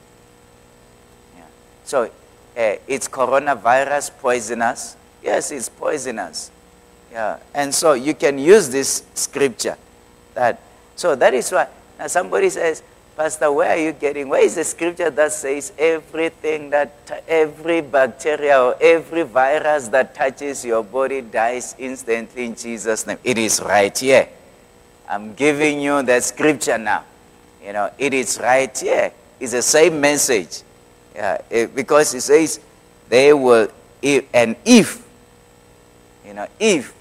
Yeah. 1.36 1.44
So, 1.84 2.04
uh, 2.04 2.74
it's 2.86 3.08
coronavirus 3.08 4.18
poisonous? 4.18 4.96
Yes, 5.22 5.50
it's 5.50 5.68
poisonous. 5.68 6.50
Yeah. 7.12 7.38
And 7.54 7.74
so 7.74 7.92
you 7.92 8.14
can 8.14 8.38
use 8.38 8.68
this 8.68 9.04
scripture. 9.14 9.76
That, 10.34 10.60
so 10.96 11.14
that 11.14 11.34
is 11.34 11.50
why 11.52 11.68
now 11.98 12.06
somebody 12.06 12.50
says, 12.50 12.82
Pastor, 13.16 13.50
where 13.50 13.70
are 13.70 13.76
you 13.76 13.92
getting? 13.92 14.28
Where 14.28 14.44
is 14.44 14.54
the 14.54 14.62
scripture 14.62 15.10
that 15.10 15.32
says 15.32 15.72
everything 15.76 16.70
that, 16.70 17.24
every 17.26 17.80
bacteria 17.80 18.62
or 18.62 18.76
every 18.80 19.22
virus 19.22 19.88
that 19.88 20.14
touches 20.14 20.64
your 20.64 20.84
body 20.84 21.22
dies 21.22 21.74
instantly 21.78 22.44
in 22.44 22.54
Jesus' 22.54 23.06
name? 23.06 23.18
It 23.24 23.38
is 23.38 23.60
right 23.60 23.96
here. 23.98 24.28
I'm 25.08 25.34
giving 25.34 25.80
you 25.80 26.02
the 26.02 26.20
scripture 26.20 26.78
now. 26.78 27.04
You 27.64 27.72
know, 27.72 27.90
it 27.98 28.12
is 28.12 28.38
right 28.38 28.76
here. 28.76 29.12
It's 29.40 29.52
the 29.52 29.62
same 29.62 30.00
message. 30.00 30.62
Yeah, 31.14 31.38
it, 31.50 31.74
because 31.74 32.14
it 32.14 32.20
says 32.20 32.60
they 33.08 33.32
will, 33.32 33.68
if, 34.02 34.24
and 34.34 34.54
if, 34.64 35.04
you 36.26 36.34
know, 36.34 36.46
if, 36.60 36.94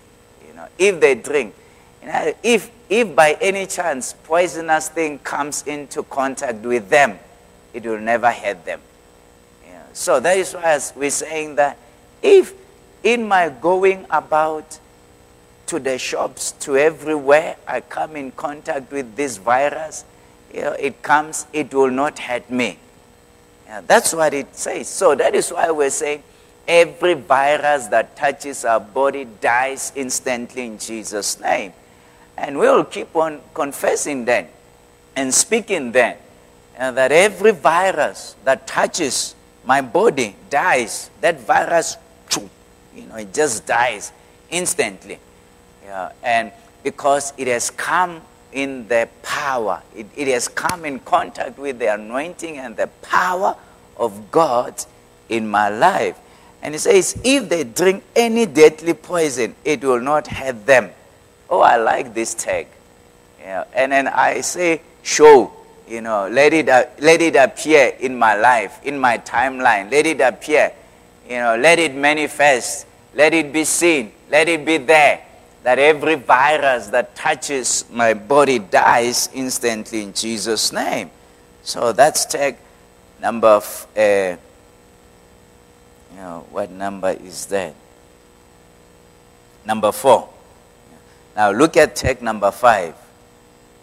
you 0.48 0.54
know, 0.56 0.68
if 0.78 1.00
they 1.00 1.16
drink, 1.16 1.54
you 2.02 2.08
know, 2.08 2.34
if 2.42 2.72
if 2.90 3.16
by 3.16 3.38
any 3.42 3.66
chance 3.66 4.14
poisonous 4.24 4.90
thing 4.90 5.20
comes 5.20 5.64
into 5.68 6.04
contact 6.04 6.60
with 6.66 6.90
them, 6.90 7.20
it 7.74 7.84
will 7.84 8.00
never 8.00 8.32
hurt 8.32 8.64
them. 8.66 8.80
Yeah. 9.66 9.84
So 9.94 10.20
that 10.20 10.38
is 10.38 10.54
why 10.54 10.80
we're 10.96 11.10
saying 11.10 11.56
that 11.56 11.78
if 12.22 12.54
in 13.04 13.28
my 13.28 13.50
going 13.50 14.06
about 14.10 14.80
to 15.68 15.80
the 15.80 15.98
shops, 15.98 16.54
to 16.60 16.78
everywhere, 16.78 17.58
I 17.68 17.82
come 17.82 18.16
in 18.16 18.32
contact 18.32 18.92
with 18.92 19.16
this 19.16 19.38
virus, 19.38 20.06
you 20.54 20.62
know, 20.62 20.74
it 20.74 21.02
comes, 21.02 21.46
it 21.54 21.74
will 21.74 21.92
not 21.92 22.20
hurt 22.20 22.50
me. 22.50 22.80
Yeah, 23.66 23.82
that's 23.86 24.14
what 24.14 24.34
it 24.34 24.56
says. 24.56 24.88
So 24.88 25.14
that 25.16 25.36
is 25.36 25.50
why 25.50 25.70
we're 25.72 25.90
saying 25.90 26.24
every 26.68 27.14
virus 27.16 27.88
that 27.88 28.16
touches 28.16 28.66
our 28.66 28.80
body 28.80 29.28
dies 29.42 29.92
instantly 29.96 30.66
in 30.66 30.78
Jesus' 30.78 31.40
name. 31.40 31.74
And 32.38 32.58
we 32.58 32.68
will 32.68 32.86
keep 32.86 33.16
on 33.16 33.42
confessing 33.54 34.26
then 34.26 34.48
and 35.16 35.34
speaking 35.34 35.92
then 35.92 36.18
uh, 36.78 36.92
that 36.92 37.12
every 37.12 37.52
virus 37.52 38.36
that 38.46 38.68
touches 38.68 39.36
my 39.66 39.82
body 39.82 40.36
dies. 40.50 41.10
That 41.20 41.40
virus, 41.42 41.98
you 42.96 43.06
know, 43.08 43.16
it 43.16 43.34
just 43.34 43.66
dies 43.66 44.14
instantly. 44.50 45.20
Yeah, 45.88 46.12
and 46.22 46.52
because 46.84 47.34
it 47.38 47.48
has 47.48 47.72
come 47.72 48.22
in 48.52 48.88
the 48.88 49.10
power, 49.24 49.82
it, 49.96 50.06
it 50.16 50.28
has 50.28 50.48
come 50.48 50.86
in 50.86 51.00
contact 51.00 51.58
with 51.58 51.80
the 51.80 51.94
anointing 51.94 52.58
and 52.58 52.76
the 52.76 52.88
power 53.02 53.56
of 53.96 54.30
God 54.30 54.76
in 55.30 55.48
my 55.48 55.70
life. 55.70 56.20
And 56.62 56.76
he 56.76 56.78
says, 56.78 57.20
if 57.24 57.50
they 57.50 57.64
drink 57.64 58.04
any 58.16 58.46
deadly 58.46 58.94
poison, 58.94 59.56
it 59.64 59.84
will 59.84 60.02
not 60.02 60.28
hurt 60.28 60.66
them 60.66 60.92
oh, 61.50 61.62
I 61.62 61.78
like 61.78 62.14
this 62.14 62.34
tag. 62.34 62.68
Yeah. 63.40 63.66
And 63.74 63.92
then 63.92 64.08
I 64.08 64.42
say, 64.42 64.82
show, 65.04 65.54
you 65.88 66.02
know, 66.02 66.28
let 66.28 66.54
it, 66.54 66.70
uh, 66.70 66.86
let 67.00 67.22
it 67.22 67.36
appear 67.36 67.94
in 68.00 68.18
my 68.18 68.36
life, 68.36 68.80
in 68.84 69.00
my 69.00 69.18
timeline. 69.20 69.92
Let 69.92 70.06
it 70.06 70.22
appear, 70.22 70.72
you 71.30 71.38
know, 71.38 71.58
let 71.58 71.80
it 71.80 71.96
manifest. 71.96 72.88
Let 73.14 73.34
it 73.34 73.54
be 73.54 73.64
seen. 73.64 74.12
Let 74.30 74.50
it 74.50 74.66
be 74.66 74.78
there. 74.78 75.24
That 75.64 75.80
every 75.80 76.16
virus 76.16 76.88
that 76.88 77.16
touches 77.16 77.86
my 77.92 78.14
body 78.14 78.60
dies 78.60 79.30
instantly 79.34 80.04
in 80.04 80.14
Jesus' 80.14 80.72
name. 80.72 81.12
So 81.64 81.92
that's 81.92 82.26
tag 82.26 82.58
number, 83.20 83.48
of, 83.48 83.88
uh, 83.98 84.38
you 86.12 86.18
know, 86.18 86.46
what 86.52 86.72
number 86.72 87.10
is 87.10 87.46
that? 87.48 87.74
Number 89.66 89.92
four. 89.92 90.30
Now 91.36 91.52
look 91.52 91.76
at 91.76 91.96
text 91.96 92.24
number 92.24 92.52
five. 92.52 92.96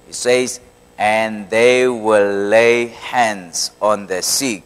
It 0.08 0.14
says, 0.14 0.60
and 0.96 1.50
they 1.50 1.88
will 1.88 2.48
lay 2.48 2.86
hands 2.86 3.72
on 3.82 4.06
the 4.06 4.22
sick 4.22 4.62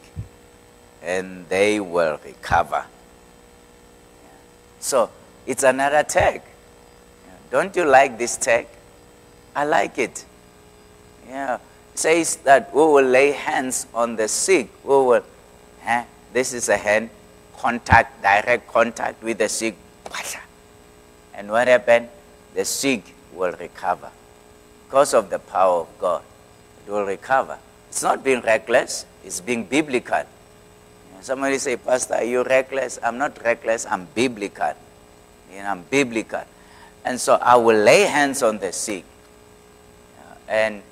and 1.03 1.49
they 1.49 1.81
will 1.81 2.21
recover. 2.25 2.85
So 4.81 5.11
it's 5.47 5.63
another 5.63 6.03
tag. 6.03 6.43
Don't 7.51 7.75
you 7.77 7.85
like 7.85 8.19
this 8.19 8.37
tag? 8.37 8.67
I 9.55 9.65
like 9.65 9.99
it. 9.99 10.25
Yeah. 11.29 11.57
It 11.93 11.99
says 11.99 12.37
that 12.37 12.75
we 12.75 12.81
will 12.81 13.05
lay 13.05 13.33
hands 13.33 13.87
on 13.93 14.17
the 14.17 14.29
sick. 14.29 14.69
We 14.85 14.91
will, 14.91 15.25
eh? 15.85 16.05
this 16.33 16.53
is 16.53 16.69
a 16.69 16.77
hand, 16.77 17.11
contact, 17.57 18.23
direct 18.23 18.69
contact 18.69 19.23
with 19.23 19.39
the 19.39 19.49
sick. 19.49 19.77
And 21.35 21.51
what 21.51 21.69
happened? 21.69 22.09
the 22.59 22.65
sick 22.65 23.15
will 23.33 23.53
recover. 23.53 24.11
Because 24.87 25.15
of 25.15 25.31
the 25.31 25.39
power 25.39 25.83
of 25.83 25.89
God, 25.99 26.23
it 26.85 26.91
will 26.91 27.05
recover. 27.05 27.57
It's 27.89 28.03
not 28.03 28.25
being 28.25 28.41
reckless, 28.41 29.07
it's 29.25 29.41
being 29.41 29.65
biblical. 29.65 30.25
Somebody 31.21 31.59
say, 31.59 31.77
Pastor, 31.77 32.15
are 32.15 32.25
you 32.25 32.43
reckless? 32.45 32.99
I'm 33.03 33.19
not 33.19 33.43
reckless, 33.45 33.87
I'm 33.87 34.07
biblical. 34.15 34.73
You 35.53 35.59
know, 35.59 35.71
I'm 35.71 35.83
biblical. 35.83 36.43
And 37.05 37.21
so 37.21 37.35
I 37.35 37.57
will 37.57 37.83
lay 37.83 38.03
hands 38.03 38.43
on 38.43 38.59
the 38.59 38.73
sick. 38.73 39.05
And 40.49 40.83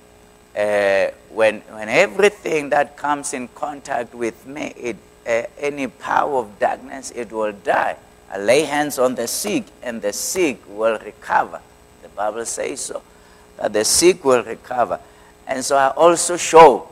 uh, 0.57 1.09
when, 1.31 1.61
when 1.61 1.89
everything 1.89 2.71
that 2.71 2.97
comes 2.97 3.35
in 3.35 3.49
contact 3.49 4.15
with 4.15 4.47
me, 4.47 4.73
it, 4.77 4.97
uh, 5.27 5.43
any 5.59 5.87
power 5.87 6.39
of 6.39 6.59
darkness, 6.59 7.11
it 7.11 7.33
will 7.33 7.53
die. 7.53 7.97
I 8.31 8.39
lay 8.39 8.63
hands 8.63 8.99
on 8.99 9.15
the 9.15 9.27
sick, 9.29 9.65
and 9.83 10.03
the 10.03 10.13
sick 10.13 10.59
will 10.69 10.99
recover. 10.99 11.61
The 12.03 12.09
Bible 12.09 12.45
says 12.45 12.81
so, 12.81 13.03
that 13.57 13.73
the 13.73 13.85
sick 13.85 14.25
will 14.25 14.43
recover. 14.43 15.01
And 15.47 15.65
so 15.65 15.77
I 15.77 15.91
also 15.91 16.37
show 16.37 16.89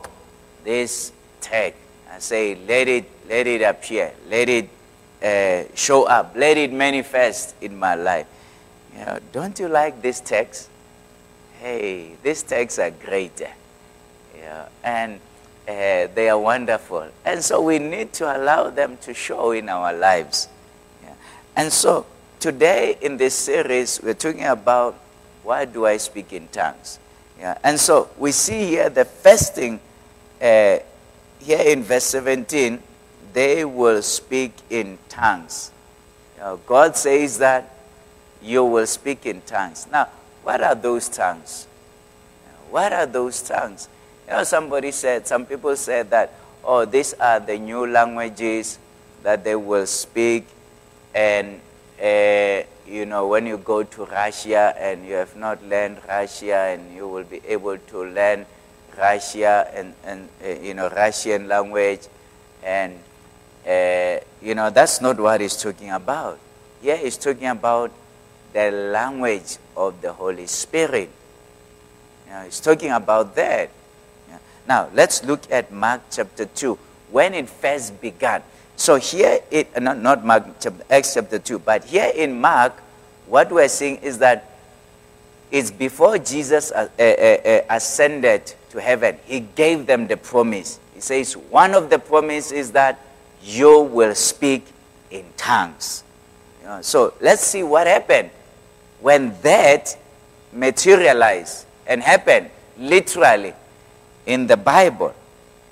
this 0.63 1.11
text. 1.41 1.79
I 2.09 2.19
say, 2.19 2.55
let 2.67 2.87
it, 2.87 3.09
let 3.27 3.47
it 3.47 3.61
appear, 3.61 4.13
let 4.29 4.47
it 4.47 4.69
uh, 5.21 5.63
show 5.75 6.07
up, 6.07 6.33
let 6.35 6.57
it 6.57 6.71
manifest 6.71 7.55
in 7.61 7.77
my 7.77 7.95
life. 7.95 8.27
You 8.97 9.05
know, 9.05 9.19
don't 9.31 9.59
you 9.59 9.67
like 9.67 10.01
this 10.01 10.21
text? 10.21 10.69
Hey, 11.59 12.15
these 12.23 12.43
texts 12.43 12.79
are 12.79 12.91
great. 12.91 13.41
Yeah, 14.37 14.67
and 14.83 15.19
uh, 15.67 16.07
they 16.13 16.29
are 16.29 16.39
wonderful. 16.39 17.07
And 17.23 17.43
so 17.43 17.61
we 17.61 17.79
need 17.79 18.13
to 18.13 18.25
allow 18.25 18.69
them 18.69 18.97
to 18.97 19.13
show 19.13 19.51
in 19.51 19.69
our 19.69 19.93
lives. 19.93 20.47
Yeah. 21.03 21.13
And 21.55 21.71
so 21.73 22.05
today 22.39 22.97
in 23.01 23.17
this 23.17 23.33
series, 23.33 23.99
we're 24.01 24.13
talking 24.13 24.45
about 24.45 24.95
why 25.43 25.65
do 25.65 25.85
I 25.85 25.97
speak 25.97 26.33
in 26.33 26.47
tongues? 26.49 26.99
Yeah. 27.39 27.57
And 27.63 27.79
so 27.79 28.09
we 28.17 28.31
see 28.31 28.67
here 28.67 28.89
the 28.89 29.05
first 29.05 29.55
thing 29.55 29.79
uh, 30.41 30.79
here 31.39 31.61
in 31.65 31.83
verse 31.83 32.05
17, 32.05 32.81
they 33.33 33.65
will 33.65 34.01
speak 34.01 34.53
in 34.69 34.97
tongues. 35.09 35.71
You 36.35 36.41
know, 36.41 36.59
God 36.65 36.95
says 36.95 37.37
that 37.39 37.74
you 38.45 38.63
will 38.63 38.85
speak 38.85 39.25
in 39.25 39.41
tongues. 39.41 39.87
Now, 39.91 40.07
what 40.43 40.61
are 40.61 40.75
those 40.75 41.09
tongues? 41.09 41.67
What 42.69 42.93
are 42.93 43.07
those 43.07 43.41
tongues? 43.41 43.89
You 44.27 44.33
know, 44.33 44.43
somebody 44.43 44.91
said, 44.91 45.27
some 45.27 45.45
people 45.45 45.75
said 45.75 46.11
that, 46.11 46.33
oh, 46.63 46.85
these 46.85 47.13
are 47.15 47.39
the 47.39 47.57
new 47.57 47.87
languages 47.87 48.77
that 49.23 49.43
they 49.43 49.55
will 49.55 49.87
speak. 49.87 50.45
And, 51.13 51.59
uh, 52.01 52.61
you 52.87 53.05
know, 53.05 53.27
when 53.27 53.47
you 53.47 53.57
go 53.57 53.81
to 53.81 54.05
Russia 54.05 54.75
and 54.77 55.05
you 55.07 55.15
have 55.15 55.35
not 55.35 55.63
learned 55.65 55.97
Russia 56.07 56.75
and 56.77 56.93
you 56.93 57.07
will 57.07 57.23
be 57.23 57.41
able 57.47 57.77
to 57.77 58.05
learn 58.05 58.45
Russia 58.95 59.67
and, 59.73 59.93
and 60.03 60.29
uh, 60.43 60.49
you 60.61 60.75
know, 60.75 60.89
Russian 60.89 61.47
language. 61.47 62.01
And, 62.63 62.99
uh, 63.67 64.17
you 64.41 64.53
know, 64.53 64.69
that's 64.69 65.01
not 65.01 65.19
what 65.19 65.41
he's 65.41 65.57
talking 65.57 65.89
about. 65.89 66.39
Here 66.81 66.97
he's 66.97 67.17
talking 67.17 67.47
about 67.47 67.91
the 68.55 68.71
language 68.71 69.57
of 69.75 70.01
the 70.01 70.13
Holy 70.13 70.47
Spirit. 70.47 71.09
You 72.25 72.31
know, 72.31 72.41
he's 72.45 72.61
talking 72.61 72.89
about 72.89 73.35
that. 73.35 73.69
Now, 74.65 74.89
let's 74.93 75.23
look 75.25 75.41
at 75.51 75.71
Mark 75.71 76.01
chapter 76.09 76.45
2, 76.45 76.79
when 77.11 77.33
it 77.33 77.49
first 77.49 77.99
began. 78.01 78.41
So 78.77 78.95
here, 78.95 79.41
it, 79.51 79.79
not, 79.79 79.99
not 79.99 80.25
Mark, 80.25 80.45
chapter, 80.59 80.83
Acts 80.89 81.13
chapter 81.13 81.37
2, 81.37 81.59
but 81.59 81.83
here 81.83 82.11
in 82.15 82.39
Mark, 82.39 82.73
what 83.27 83.51
we're 83.51 83.67
seeing 83.67 83.97
is 83.97 84.19
that 84.19 84.49
it's 85.51 85.69
before 85.69 86.17
Jesus 86.17 86.71
uh, 86.71 86.87
uh, 86.97 87.03
uh, 87.03 87.61
ascended 87.69 88.55
to 88.69 88.79
heaven, 88.79 89.17
he 89.25 89.41
gave 89.41 89.85
them 89.85 90.07
the 90.07 90.17
promise. 90.17 90.79
He 90.93 91.01
says, 91.01 91.35
one 91.35 91.75
of 91.75 91.89
the 91.89 91.99
promises 91.99 92.51
is 92.53 92.71
that 92.71 92.99
you 93.43 93.81
will 93.81 94.15
speak 94.15 94.65
in 95.11 95.25
tongues. 95.35 96.03
You 96.61 96.69
know, 96.69 96.81
so 96.81 97.13
let's 97.19 97.43
see 97.43 97.61
what 97.61 97.85
happened 97.85 98.31
when 99.05 99.39
that 99.43 99.95
materialized 100.51 101.67
and 101.85 102.01
happened 102.01 102.49
literally 102.75 103.53
in 104.25 104.47
the 104.47 104.57
Bible. 104.57 105.13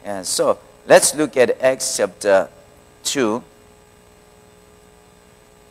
And 0.06 0.24
so 0.24 0.60
let's 0.86 1.16
look 1.16 1.36
at 1.36 1.60
Acts 1.60 1.98
chapter 1.98 2.48
2. 3.06 3.44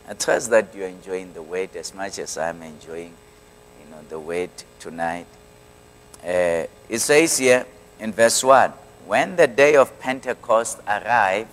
I 0.08 0.14
trust 0.14 0.50
that 0.50 0.74
you're 0.74 0.88
enjoying 0.88 1.32
the 1.34 1.42
word 1.42 1.76
as 1.76 1.94
much 1.94 2.18
as 2.18 2.36
I'm 2.36 2.60
enjoying 2.62 3.14
you 3.78 3.90
know, 3.92 4.02
the 4.08 4.18
word 4.18 4.50
tonight. 4.80 5.28
Uh, 6.20 6.66
it 6.88 6.98
says 6.98 7.38
here 7.38 7.64
in 8.00 8.12
verse 8.12 8.42
1 8.42 8.72
When 9.06 9.36
the 9.36 9.46
day 9.46 9.76
of 9.76 10.00
Pentecost 10.00 10.80
arrived, 10.88 11.50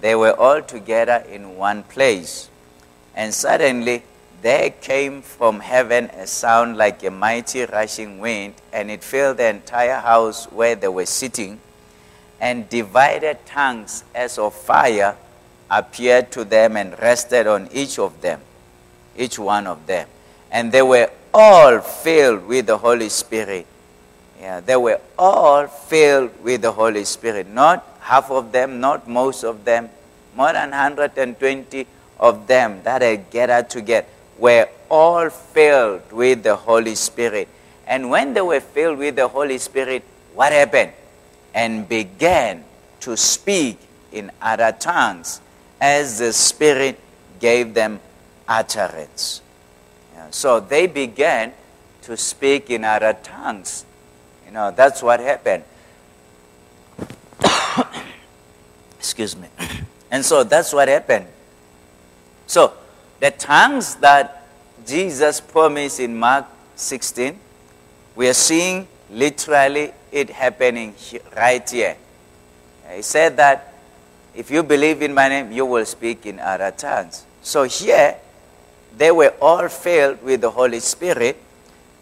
they 0.00 0.16
were 0.16 0.32
all 0.32 0.62
together 0.62 1.24
in 1.30 1.54
one 1.54 1.84
place. 1.84 2.50
And 3.14 3.32
suddenly 3.32 4.02
there 4.42 4.70
came 4.70 5.22
from 5.22 5.60
heaven 5.60 6.06
a 6.06 6.26
sound 6.26 6.76
like 6.76 7.02
a 7.04 7.10
mighty 7.10 7.64
rushing 7.64 8.18
wind, 8.18 8.54
and 8.72 8.90
it 8.90 9.02
filled 9.02 9.38
the 9.38 9.46
entire 9.46 10.00
house 10.00 10.46
where 10.46 10.74
they 10.74 10.88
were 10.88 11.06
sitting. 11.06 11.60
And 12.40 12.68
divided 12.68 13.38
tongues 13.46 14.04
as 14.14 14.38
of 14.38 14.54
fire 14.54 15.16
appeared 15.70 16.30
to 16.32 16.44
them 16.44 16.76
and 16.76 16.98
rested 17.00 17.46
on 17.46 17.68
each 17.72 17.98
of 17.98 18.20
them, 18.20 18.40
each 19.16 19.38
one 19.38 19.66
of 19.66 19.86
them. 19.86 20.06
And 20.50 20.70
they 20.70 20.82
were 20.82 21.10
all 21.32 21.80
filled 21.80 22.46
with 22.46 22.66
the 22.66 22.78
Holy 22.78 23.08
Spirit. 23.08 23.66
Yeah, 24.40 24.60
they 24.60 24.76
were 24.76 25.00
all 25.18 25.66
filled 25.66 26.42
with 26.42 26.60
the 26.60 26.72
Holy 26.72 27.04
Spirit. 27.04 27.48
Not 27.48 27.84
half 28.00 28.30
of 28.30 28.52
them, 28.52 28.80
not 28.80 29.08
most 29.08 29.44
of 29.44 29.64
them, 29.64 29.88
more 30.34 30.52
than 30.52 30.70
120 30.70 31.86
of 32.20 32.46
them 32.46 32.82
that 32.84 33.02
had 33.02 33.30
gathered 33.30 33.70
together 33.70 34.06
were 34.38 34.68
all 34.90 35.30
filled 35.30 36.12
with 36.12 36.42
the 36.42 36.56
Holy 36.56 36.94
Spirit. 36.94 37.48
And 37.86 38.10
when 38.10 38.34
they 38.34 38.40
were 38.40 38.60
filled 38.60 38.98
with 38.98 39.16
the 39.16 39.28
Holy 39.28 39.58
Spirit, 39.58 40.02
what 40.34 40.52
happened? 40.52 40.92
And 41.54 41.88
began 41.88 42.64
to 43.00 43.16
speak 43.16 43.78
in 44.12 44.30
other 44.42 44.72
tongues 44.72 45.40
as 45.80 46.18
the 46.18 46.32
Spirit 46.32 46.98
gave 47.40 47.74
them 47.74 48.00
utterance. 48.48 49.42
So 50.30 50.60
they 50.60 50.86
began 50.86 51.52
to 52.02 52.16
speak 52.16 52.70
in 52.70 52.84
other 52.84 53.16
tongues. 53.22 53.84
You 54.44 54.52
know, 54.52 54.70
that's 54.70 55.02
what 55.02 55.20
happened. 55.20 55.64
Excuse 58.98 59.36
me. 59.36 59.48
And 60.08 60.24
so 60.24 60.44
that's 60.44 60.72
what 60.72 60.86
happened. 60.86 61.26
So 62.46 62.72
the 63.20 63.30
tongues 63.30 63.96
that 63.96 64.46
Jesus 64.86 65.40
promised 65.40 66.00
in 66.00 66.16
Mark 66.16 66.46
16, 66.76 67.38
we 68.14 68.28
are 68.28 68.34
seeing 68.34 68.86
literally 69.10 69.92
it 70.12 70.30
happening 70.30 70.94
right 71.36 71.68
here. 71.68 71.96
He 72.94 73.02
said 73.02 73.36
that 73.36 73.74
if 74.34 74.50
you 74.50 74.62
believe 74.62 75.02
in 75.02 75.14
my 75.14 75.28
name, 75.28 75.50
you 75.50 75.64
will 75.64 75.86
speak 75.86 76.26
in 76.26 76.38
other 76.38 76.70
tongues. 76.70 77.24
So 77.42 77.64
here, 77.64 78.16
they 78.96 79.10
were 79.10 79.34
all 79.40 79.68
filled 79.68 80.22
with 80.22 80.42
the 80.42 80.50
Holy 80.50 80.80
Spirit, 80.80 81.36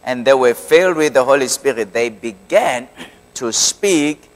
and 0.05 0.24
they 0.24 0.35
were 0.35 0.55
filled 0.55 0.96
with 0.96 1.14
the 1.14 1.24
Holy 1.24 1.48
Spirit. 1.48 1.92
They 1.92 2.09
began 2.09 2.88
to 3.35 3.53
speak 3.53 4.29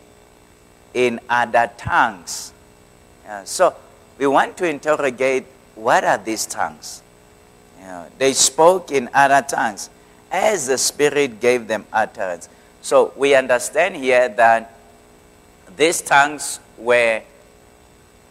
in 0.95 1.21
other 1.29 1.71
tongues. 1.77 2.53
Yeah, 3.25 3.45
so 3.45 3.75
we 4.17 4.27
want 4.27 4.57
to 4.59 4.69
interrogate 4.69 5.45
what 5.79 6.05
are 6.05 6.19
these 6.19 6.45
tongues? 6.45 7.03
You 7.79 7.87
know, 7.87 8.07
they 8.19 8.33
spoke 8.33 8.91
in 8.91 9.09
other 9.15 9.47
tongues 9.47 9.91
as 10.31 10.67
the 10.67 10.77
Spirit 10.77 11.41
gave 11.41 11.69
them 11.69 11.87
utterance. 11.93 12.49
So 12.83 13.13
we 13.17 13.35
understand 13.35 13.97
here 13.97 14.29
that 14.29 14.75
these 15.77 16.03
tongues 16.03 16.61
were 16.77 17.23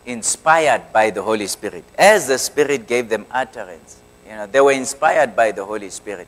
inspired 0.05 0.91
by 0.91 1.09
the 1.09 1.21
Holy 1.21 1.47
Spirit. 1.47 1.83
As 1.97 2.27
the 2.27 2.37
Spirit 2.37 2.87
gave 2.87 3.09
them 3.09 3.25
utterance, 3.31 4.01
you 4.25 4.35
know, 4.35 4.45
they 4.45 4.61
were 4.61 4.73
inspired 4.73 5.35
by 5.35 5.51
the 5.51 5.63
Holy 5.63 5.89
Spirit. 5.89 6.27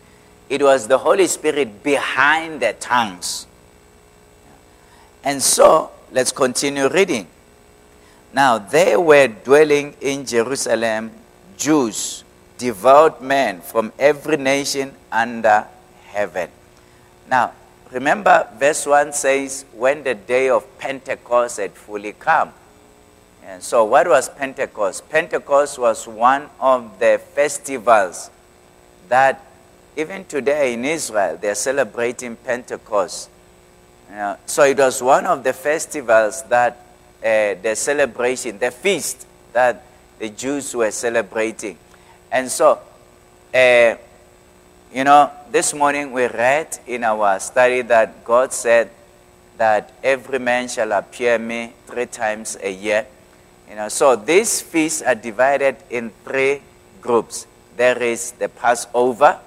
It 0.49 0.61
was 0.61 0.87
the 0.87 0.97
Holy 0.97 1.27
Spirit 1.27 1.83
behind 1.83 2.61
the 2.61 2.73
tongues. 2.79 3.45
And 5.23 5.41
so, 5.41 5.91
let's 6.11 6.31
continue 6.31 6.87
reading. 6.87 7.27
Now, 8.33 8.59
there 8.59 8.99
were 8.99 9.27
dwelling 9.27 9.95
in 10.01 10.25
Jerusalem 10.25 11.11
Jews, 11.57 12.23
devout 12.57 13.23
men 13.23 13.61
from 13.61 13.91
every 13.97 14.37
nation 14.37 14.93
under 15.11 15.65
heaven. 16.05 16.49
Now, 17.29 17.53
remember, 17.91 18.47
verse 18.57 18.85
1 18.85 19.13
says, 19.13 19.65
when 19.73 20.03
the 20.03 20.13
day 20.13 20.49
of 20.49 20.77
Pentecost 20.77 21.57
had 21.57 21.73
fully 21.73 22.13
come. 22.13 22.53
And 23.43 23.63
so, 23.63 23.83
what 23.83 24.07
was 24.07 24.29
Pentecost? 24.29 25.09
Pentecost 25.09 25.79
was 25.79 26.07
one 26.07 26.49
of 26.59 26.99
the 26.99 27.19
festivals 27.33 28.29
that 29.07 29.43
even 29.97 30.23
today 30.25 30.73
in 30.73 30.85
Israel 30.85 31.35
they're 31.41 31.55
celebrating 31.55 32.35
Pentecost. 32.35 33.29
You 34.09 34.15
know, 34.15 34.37
so, 34.45 34.63
it 34.63 34.77
was 34.77 35.01
one 35.01 35.25
of 35.25 35.43
the 35.43 35.53
festivals 35.53 36.43
that 36.43 36.85
uh, 37.23 37.55
the 37.61 37.75
celebration, 37.75 38.57
the 38.57 38.71
feast 38.71 39.27
that 39.53 39.83
the 40.19 40.29
Jews 40.29 40.75
were 40.75 40.91
celebrating. 40.91 41.77
And 42.31 42.49
so, 42.49 42.79
uh, 43.53 43.95
you 44.93 45.03
know, 45.03 45.31
this 45.51 45.73
morning 45.73 46.11
we 46.11 46.27
read 46.27 46.79
in 46.87 47.03
our 47.03 47.39
study 47.39 47.81
that 47.83 48.23
God 48.23 48.53
said 48.53 48.89
that 49.57 49.91
every 50.03 50.39
man 50.39 50.67
shall 50.67 50.91
appear 50.91 51.37
me 51.37 51.73
three 51.87 52.05
times 52.05 52.57
a 52.61 52.71
year. 52.71 53.05
You 53.69 53.75
know, 53.75 53.89
so 53.89 54.15
these 54.15 54.61
feasts 54.61 55.01
are 55.01 55.15
divided 55.15 55.75
in 55.89 56.11
three 56.23 56.61
groups. 57.01 57.45
There 57.75 58.01
is 58.01 58.31
the 58.31 58.49
Passover. 58.49 59.39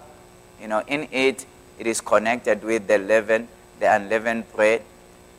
You 0.60 0.68
know, 0.68 0.82
in 0.86 1.08
it, 1.10 1.44
it 1.78 1.86
is 1.86 2.00
connected 2.00 2.62
with 2.62 2.86
the 2.86 2.98
leaven, 2.98 3.48
the 3.80 3.94
unleavened 3.94 4.52
bread, 4.52 4.82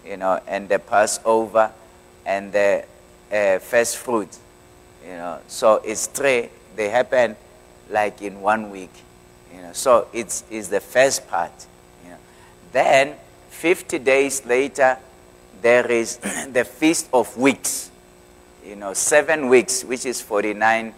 you 0.05 0.17
know, 0.17 0.41
and 0.47 0.67
the 0.67 0.79
Passover 0.79 1.71
and 2.25 2.51
the 2.51 2.85
uh, 3.31 3.59
first 3.59 3.97
fruit. 3.97 4.37
You 5.05 5.13
know, 5.13 5.39
so 5.47 5.81
it's 5.83 6.07
three. 6.07 6.49
They 6.75 6.89
happen 6.89 7.35
like 7.89 8.21
in 8.21 8.41
one 8.41 8.69
week. 8.69 8.91
You 9.53 9.61
know, 9.61 9.73
so 9.73 10.07
it's, 10.13 10.43
it's 10.49 10.67
the 10.67 10.79
first 10.79 11.27
part. 11.27 11.51
You 12.03 12.11
know. 12.11 12.17
Then, 12.71 13.15
50 13.49 13.99
days 13.99 14.45
later, 14.45 14.97
there 15.61 15.89
is 15.89 16.17
the 16.51 16.65
Feast 16.65 17.09
of 17.13 17.35
Weeks. 17.37 17.91
You 18.65 18.75
know, 18.75 18.93
seven 18.93 19.49
weeks, 19.49 19.83
which 19.83 20.05
is 20.05 20.21
49, 20.21 20.93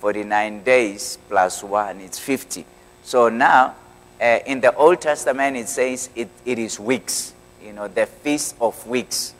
49 0.00 0.62
days 0.62 1.18
plus 1.28 1.62
one, 1.62 2.00
it's 2.00 2.18
50. 2.18 2.64
So 3.02 3.28
now, 3.28 3.74
uh, 4.20 4.38
in 4.46 4.60
the 4.60 4.74
Old 4.74 5.00
Testament, 5.00 5.56
it 5.56 5.68
says 5.68 6.08
it, 6.14 6.28
it 6.44 6.58
is 6.58 6.78
weeks. 6.78 7.34
You 7.62 7.72
know, 7.72 7.88
the 7.88 8.06
Feast 8.06 8.54
of 8.60 8.86
Weeks. 8.86 9.34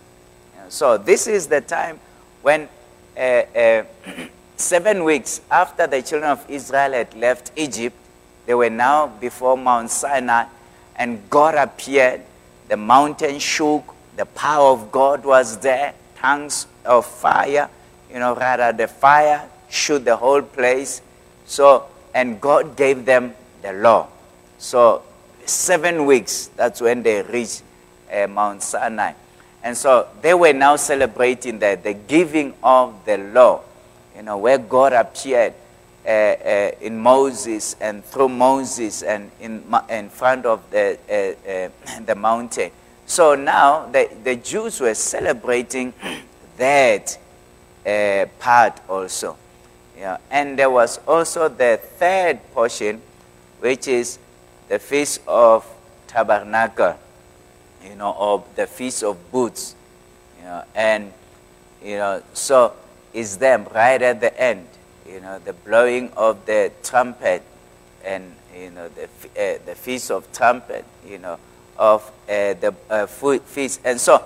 So 0.68 0.98
this 0.98 1.27
is 1.27 1.46
the 1.46 1.61
time 1.61 2.00
when 2.42 2.68
uh, 3.16 3.20
uh, 3.20 3.85
seven 4.57 5.05
weeks 5.05 5.40
after 5.50 5.87
the 5.87 6.03
children 6.03 6.31
of 6.31 6.44
Israel 6.48 6.92
had 6.92 7.14
left 7.14 7.53
Egypt, 7.57 7.96
they 8.46 8.55
were 8.55 8.70
now 8.70 9.07
before 9.07 9.57
Mount 9.57 9.90
Sinai, 9.90 10.46
and 10.96 11.18
God 11.31 11.55
appeared. 11.55 12.22
The 12.68 12.77
mountain 12.77 13.38
shook. 13.38 13.94
The 14.16 14.27
power 14.27 14.72
of 14.72 14.92
God 14.92 15.24
was 15.24 15.59
there. 15.59 15.94
Tongues 16.16 16.66
of 16.85 17.05
fire, 17.05 17.68
you 18.11 18.18
know, 18.18 18.35
rather 18.35 18.72
the 18.72 18.88
fire 18.88 19.48
shoot 19.68 20.05
the 20.05 20.16
whole 20.16 20.42
place. 20.42 21.03
So, 21.46 21.87
and 22.14 22.40
God 22.40 22.77
gave 22.77 23.05
them 23.05 23.35
the 23.62 23.72
law. 23.72 24.09
So, 24.59 25.03
seven 25.44 26.07
weeks, 26.07 26.48
that's 26.57 26.81
when 26.81 27.03
they 27.03 27.22
reached 27.22 27.62
uh, 28.12 28.27
Mount 28.27 28.62
Sinai. 28.62 29.12
And 29.64 29.74
so 29.74 30.07
they 30.20 30.35
were 30.35 30.53
now 30.53 30.77
celebrating 30.77 31.59
the, 31.59 31.81
the 31.83 31.94
giving 31.94 32.53
of 32.62 33.03
the 33.07 33.16
law, 33.16 33.62
you 34.14 34.22
know, 34.22 34.37
where 34.37 34.59
God 34.59 34.92
appeared 34.92 35.55
uh, 36.07 36.11
uh, 36.11 36.70
in 36.83 36.98
Moses 36.98 37.74
and 37.81 38.05
through 38.05 38.29
Moses 38.29 39.03
and 39.03 39.31
in, 39.40 39.64
in 39.88 40.11
front 40.11 40.44
of 40.44 40.70
the, 40.70 40.98
uh, 41.09 41.50
uh, 41.50 42.00
the 42.05 42.14
mountain. 42.14 42.70
So 43.07 43.35
now 43.35 43.87
the, 43.87 44.11
the 44.22 44.37
Jews 44.37 44.81
were 44.83 44.92
celebrating 44.92 45.94
that 46.59 47.18
uh, 47.87 48.27
part 48.38 48.79
also. 48.87 49.38
Yeah. 49.96 50.18
And 50.31 50.59
there 50.59 50.70
was 50.70 51.00
also 51.09 51.48
the 51.48 51.81
third 51.98 52.38
portion, 52.53 53.00
which 53.61 53.88
is 53.88 54.18
the 54.68 54.79
Feast 54.79 55.22
of 55.27 55.66
Tabernacle 56.07 56.98
you 57.85 57.94
know, 57.97 58.14
of 58.18 58.44
the 58.57 58.66
Feast 58.66 59.03
of 59.03 59.16
Booths. 59.31 59.75
You 60.38 60.44
know, 60.44 60.64
and, 60.75 61.12
you 61.83 61.97
know, 61.97 62.23
so 62.33 62.73
it's 63.12 63.37
them 63.37 63.66
right 63.75 64.01
at 64.01 64.20
the 64.20 64.40
end, 64.40 64.66
you 65.09 65.20
know, 65.20 65.38
the 65.38 65.53
blowing 65.53 66.11
of 66.16 66.44
the 66.47 66.73
trumpet 66.83 67.42
and, 68.05 68.35
you 68.57 68.70
know, 68.70 68.88
the, 68.88 69.05
uh, 69.05 69.59
the 69.66 69.75
Feast 69.75 70.11
of 70.11 70.31
Trumpet, 70.33 70.85
you 71.07 71.18
know, 71.18 71.38
of 71.79 72.03
uh, 72.29 72.55
the 72.55 72.75
uh, 72.90 73.07
feast. 73.07 73.81
And 73.85 74.01
so 74.01 74.25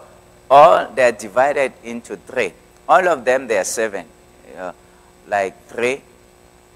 all 0.50 0.90
they're 0.94 1.12
divided 1.12 1.72
into 1.84 2.16
three. 2.16 2.52
All 2.88 3.06
of 3.08 3.24
them, 3.24 3.46
they 3.46 3.58
are 3.58 3.64
seven. 3.64 4.06
You 4.48 4.54
know, 4.54 4.74
like 5.28 5.66
three, 5.68 6.02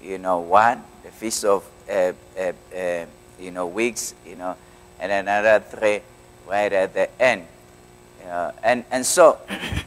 you 0.01 0.17
know, 0.17 0.39
one, 0.39 0.83
the 1.03 1.09
Feast 1.09 1.45
of, 1.45 1.63
uh, 1.89 2.13
uh, 2.37 2.51
uh, 2.75 3.05
you 3.39 3.51
know, 3.51 3.67
weeks, 3.67 4.13
you 4.25 4.35
know, 4.35 4.55
and 4.99 5.11
another 5.11 5.59
three, 5.59 6.01
right 6.53 6.71
at 6.71 6.93
the 6.93 7.09
end. 7.19 7.47
And, 8.63 8.85
and, 8.91 9.05
so, 9.05 9.39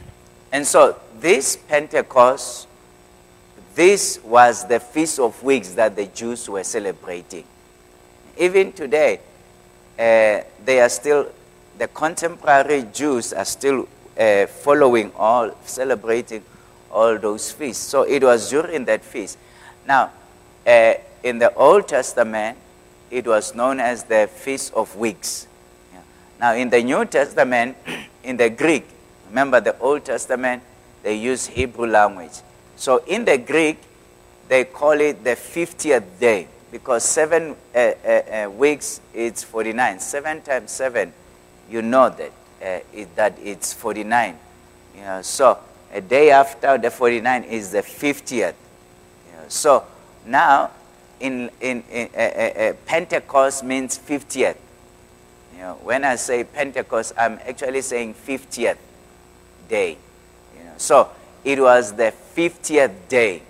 and 0.51 0.67
so 0.67 0.99
this 1.19 1.55
Pentecost, 1.55 2.67
this 3.73 4.19
was 4.23 4.67
the 4.67 4.79
Feast 4.79 5.19
of 5.19 5.41
Weeks 5.41 5.69
that 5.75 5.95
the 5.95 6.07
Jews 6.07 6.49
were 6.49 6.63
celebrating. 6.63 7.45
Even 8.37 8.73
today, 8.73 9.19
uh, 9.97 10.43
they 10.65 10.81
are 10.81 10.89
still, 10.89 11.31
the 11.77 11.87
contemporary 11.87 12.85
Jews 12.93 13.33
are 13.33 13.45
still 13.45 13.87
uh, 14.19 14.45
following 14.47 15.11
all, 15.15 15.55
celebrating 15.63 16.43
all 16.91 17.17
those 17.17 17.51
feasts. 17.51 17.83
So 17.83 18.03
it 18.03 18.23
was 18.23 18.49
during 18.49 18.83
that 18.85 19.03
feast. 19.03 19.37
Now, 19.87 20.11
uh, 20.65 20.93
in 21.23 21.39
the 21.39 21.53
Old 21.55 21.87
Testament, 21.87 22.57
it 23.09 23.25
was 23.25 23.55
known 23.55 23.79
as 23.79 24.03
the 24.03 24.27
Feast 24.27 24.73
of 24.73 24.95
Weeks. 24.97 25.47
Now, 26.39 26.53
in 26.53 26.69
the 26.69 26.83
New 26.83 27.05
Testament, 27.05 27.77
in 28.23 28.37
the 28.37 28.49
Greek, 28.49 28.87
remember 29.29 29.59
the 29.59 29.77
Old 29.79 30.05
Testament, 30.05 30.61
they 31.03 31.15
use 31.15 31.47
Hebrew 31.47 31.87
language. 31.87 32.41
So, 32.75 33.03
in 33.07 33.25
the 33.25 33.37
Greek, 33.37 33.79
they 34.47 34.65
call 34.65 34.99
it 35.01 35.23
the 35.23 35.31
50th 35.31 36.03
day 36.19 36.47
because 36.71 37.03
seven 37.03 37.55
uh, 37.73 37.77
uh, 37.77 38.09
uh, 38.09 38.49
weeks 38.51 39.01
it's 39.13 39.43
49. 39.43 39.99
Seven 39.99 40.41
times 40.41 40.71
seven, 40.71 41.11
you 41.69 41.81
know 41.81 42.09
that, 42.09 42.31
uh, 42.61 42.79
it, 42.93 43.15
that 43.15 43.37
it's 43.43 43.73
49. 43.73 44.37
You 44.95 45.01
know, 45.01 45.21
so, 45.21 45.57
a 45.91 46.01
day 46.01 46.31
after 46.31 46.77
the 46.77 46.91
49 46.91 47.43
is 47.45 47.71
the 47.71 47.81
50th. 47.81 48.31
You 48.31 48.43
know, 49.33 49.43
so, 49.47 49.85
now, 50.25 50.71
in, 51.19 51.49
in, 51.61 51.83
in 51.91 52.09
uh, 52.15 52.19
uh, 52.19 52.73
Pentecost 52.85 53.63
means 53.63 53.97
50th. 53.97 54.55
You 55.57 55.63
know, 55.63 55.73
when 55.81 56.03
I 56.03 56.17
say 56.17 56.43
Pentecost, 56.43 57.13
I'm 57.17 57.39
actually 57.47 57.81
saying 57.81 58.13
50th 58.13 58.77
day. 59.67 59.97
You 60.55 60.63
know, 60.63 60.73
so 60.77 61.09
it 61.43 61.59
was 61.59 61.93
the 61.93 62.13
50th 62.35 62.93
day 63.09 63.41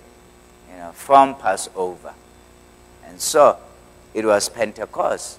you 0.70 0.76
know, 0.78 0.92
from 0.92 1.34
Passover. 1.34 2.14
And 3.04 3.20
so 3.20 3.58
it 4.14 4.24
was 4.24 4.48
Pentecost. 4.48 5.38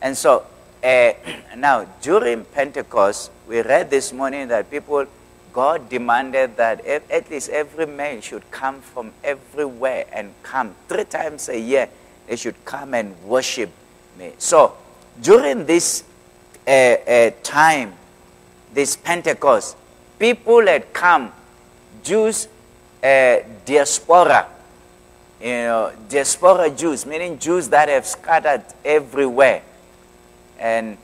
And 0.00 0.16
so 0.16 0.46
uh, 0.84 1.12
now 1.56 1.84
during 2.00 2.44
Pentecost, 2.44 3.32
we 3.48 3.60
read 3.62 3.90
this 3.90 4.12
morning 4.12 4.46
that 4.48 4.70
people, 4.70 5.04
God 5.52 5.88
demanded 5.88 6.56
that 6.58 6.86
at 6.86 7.28
least 7.28 7.48
every 7.48 7.86
man 7.86 8.20
should 8.20 8.48
come 8.52 8.82
from 8.82 9.10
everywhere 9.24 10.06
and 10.12 10.32
come 10.44 10.76
three 10.86 11.06
times 11.06 11.48
a 11.48 11.58
year. 11.58 11.88
They 12.28 12.36
should 12.36 12.64
come 12.64 12.94
and 12.94 13.20
worship 13.24 13.70
me. 14.16 14.34
So 14.38 14.76
during 15.20 15.66
this 15.66 16.04
uh, 16.66 16.70
uh, 16.70 17.30
time, 17.42 17.94
this 18.72 18.96
Pentecost, 18.96 19.76
people 20.18 20.66
had 20.66 20.92
come, 20.92 21.32
Jews, 22.02 22.48
uh, 23.02 23.36
diaspora, 23.64 24.46
you 25.40 25.46
know, 25.46 25.92
diaspora 26.08 26.70
Jews, 26.70 27.06
meaning 27.06 27.38
Jews 27.38 27.68
that 27.68 27.88
have 27.88 28.06
scattered 28.06 28.64
everywhere 28.84 29.62
and 30.58 30.98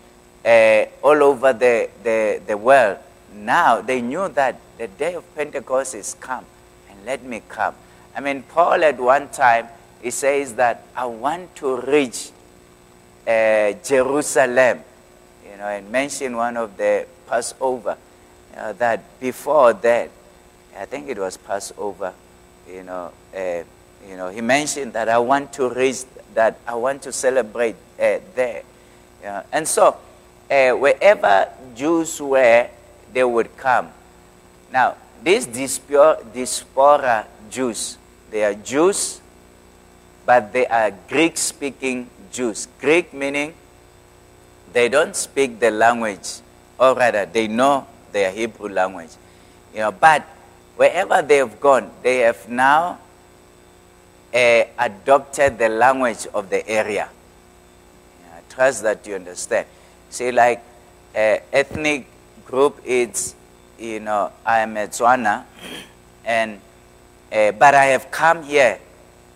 uh, 0.45 0.85
all 1.03 1.23
over 1.23 1.53
the, 1.53 1.89
the, 2.03 2.41
the 2.47 2.57
world. 2.57 2.99
Now 3.33 3.81
they 3.81 4.03
knew 4.03 4.29
that 4.31 4.61
the 4.79 4.89
day 4.89 5.15
of 5.15 5.35
Pentecost 5.35 5.95
is 5.95 6.17
come, 6.21 6.45
and 6.91 7.05
let 7.05 7.25
me 7.25 7.43
come. 7.49 7.75
I 8.17 8.21
mean, 8.21 8.43
Paul 8.43 8.85
at 8.85 8.99
one 8.99 9.29
time, 9.29 9.69
he 10.03 10.11
says 10.11 10.55
that 10.55 10.85
I 10.95 11.07
want 11.07 11.55
to 11.57 11.81
reach 11.81 12.31
uh, 13.27 13.73
Jerusalem, 13.83 14.81
you 15.51 15.57
know, 15.57 15.67
and 15.67 15.91
mention 15.91 16.37
one 16.37 16.57
of 16.57 16.77
the 16.77 17.07
Passover, 17.27 17.97
uh, 18.57 18.73
that 18.75 19.21
before 19.21 19.73
that, 19.73 20.11
I 20.79 20.85
think 20.85 21.09
it 21.09 21.19
was 21.19 21.37
Passover, 21.37 22.13
you 22.69 22.83
know, 22.83 23.13
uh, 23.35 23.63
you 24.09 24.17
know, 24.17 24.29
he 24.29 24.41
mentioned 24.41 24.93
that 24.93 25.09
I 25.09 25.19
want 25.19 25.53
to 25.55 25.71
raise, 25.71 26.07
that 26.35 26.59
I 26.67 26.75
want 26.75 27.03
to 27.03 27.13
celebrate 27.13 27.77
uh, 27.99 28.19
there. 28.35 28.63
and 29.53 29.67
so, 29.67 29.97
uh, 30.51 30.73
wherever 30.73 31.49
Jews 31.75 32.21
were, 32.21 32.69
they 33.13 33.25
would 33.25 33.57
come. 33.57 33.89
Now, 34.73 34.97
these 35.23 35.47
diaspora 35.47 37.27
Jews, 37.51 37.97
they 38.31 38.45
are 38.45 38.55
Jews, 38.55 39.21
but 40.27 40.53
they 40.53 40.67
are 40.67 40.91
Greek 41.09 41.39
speaking 41.39 42.11
Jews. 42.35 42.67
Greek 42.81 43.15
meaning 43.15 43.55
they 44.73 44.89
don't 44.89 45.15
speak 45.15 45.61
the 45.61 45.71
language, 45.71 46.41
or 46.79 46.95
rather, 46.95 47.25
they 47.27 47.47
know 47.47 47.87
their 48.11 48.33
Hebrew 48.33 48.69
language. 48.69 49.11
You 49.73 49.81
know, 49.81 49.93
but 49.93 50.23
wherever 50.77 51.23
they 51.23 51.37
have 51.37 51.61
gone, 51.61 51.91
they 52.03 52.19
have 52.19 52.49
now 52.49 52.99
uh, 54.35 54.65
adopted 54.79 55.59
the 55.59 55.69
language 55.69 56.27
of 56.35 56.51
the 56.51 56.69
area. 56.69 57.09
Yeah, 58.21 58.37
I 58.37 58.53
trust 58.53 58.83
that 58.83 59.07
you 59.07 59.15
understand. 59.15 59.67
See, 60.11 60.33
like 60.33 60.59
uh, 61.15 61.39
ethnic 61.53 62.07
group, 62.45 62.81
it's 62.85 63.37
you 63.79 64.01
know 64.01 64.33
I 64.45 64.59
am 64.59 64.77
a 64.77 64.89
Tswana, 64.89 65.45
and 66.25 66.61
uh, 67.33 67.53
but 67.53 67.75
I 67.75 67.87
have 67.87 68.11
come 68.11 68.43
here 68.43 68.81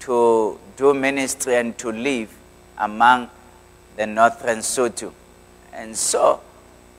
to 0.00 0.58
do 0.76 0.94
ministry 0.94 1.54
and 1.56 1.78
to 1.78 1.92
live 1.92 2.37
among 2.78 3.28
the 3.96 4.06
Northern 4.06 4.58
Sotho, 4.58 5.12
and 5.72 5.96
so 5.96 6.40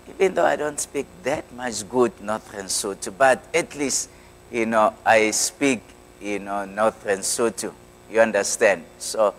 even 0.08 0.34
though 0.34 0.46
I 0.46 0.56
don't 0.56 0.80
speak 0.80 1.06
that 1.24 1.52
much 1.54 1.88
good 1.90 2.12
Northern 2.22 2.66
Sotho, 2.66 3.14
but 3.18 3.44
at 3.54 3.76
least 3.76 4.10
you 4.52 4.66
know 4.66 4.94
I 5.06 5.32
speak 5.32 5.82
you 6.22 6.40
know 6.40 6.66
Northern 6.66 7.20
Sotho. 7.20 7.74
You 8.10 8.22
understand? 8.22 8.84
So, 8.98 9.36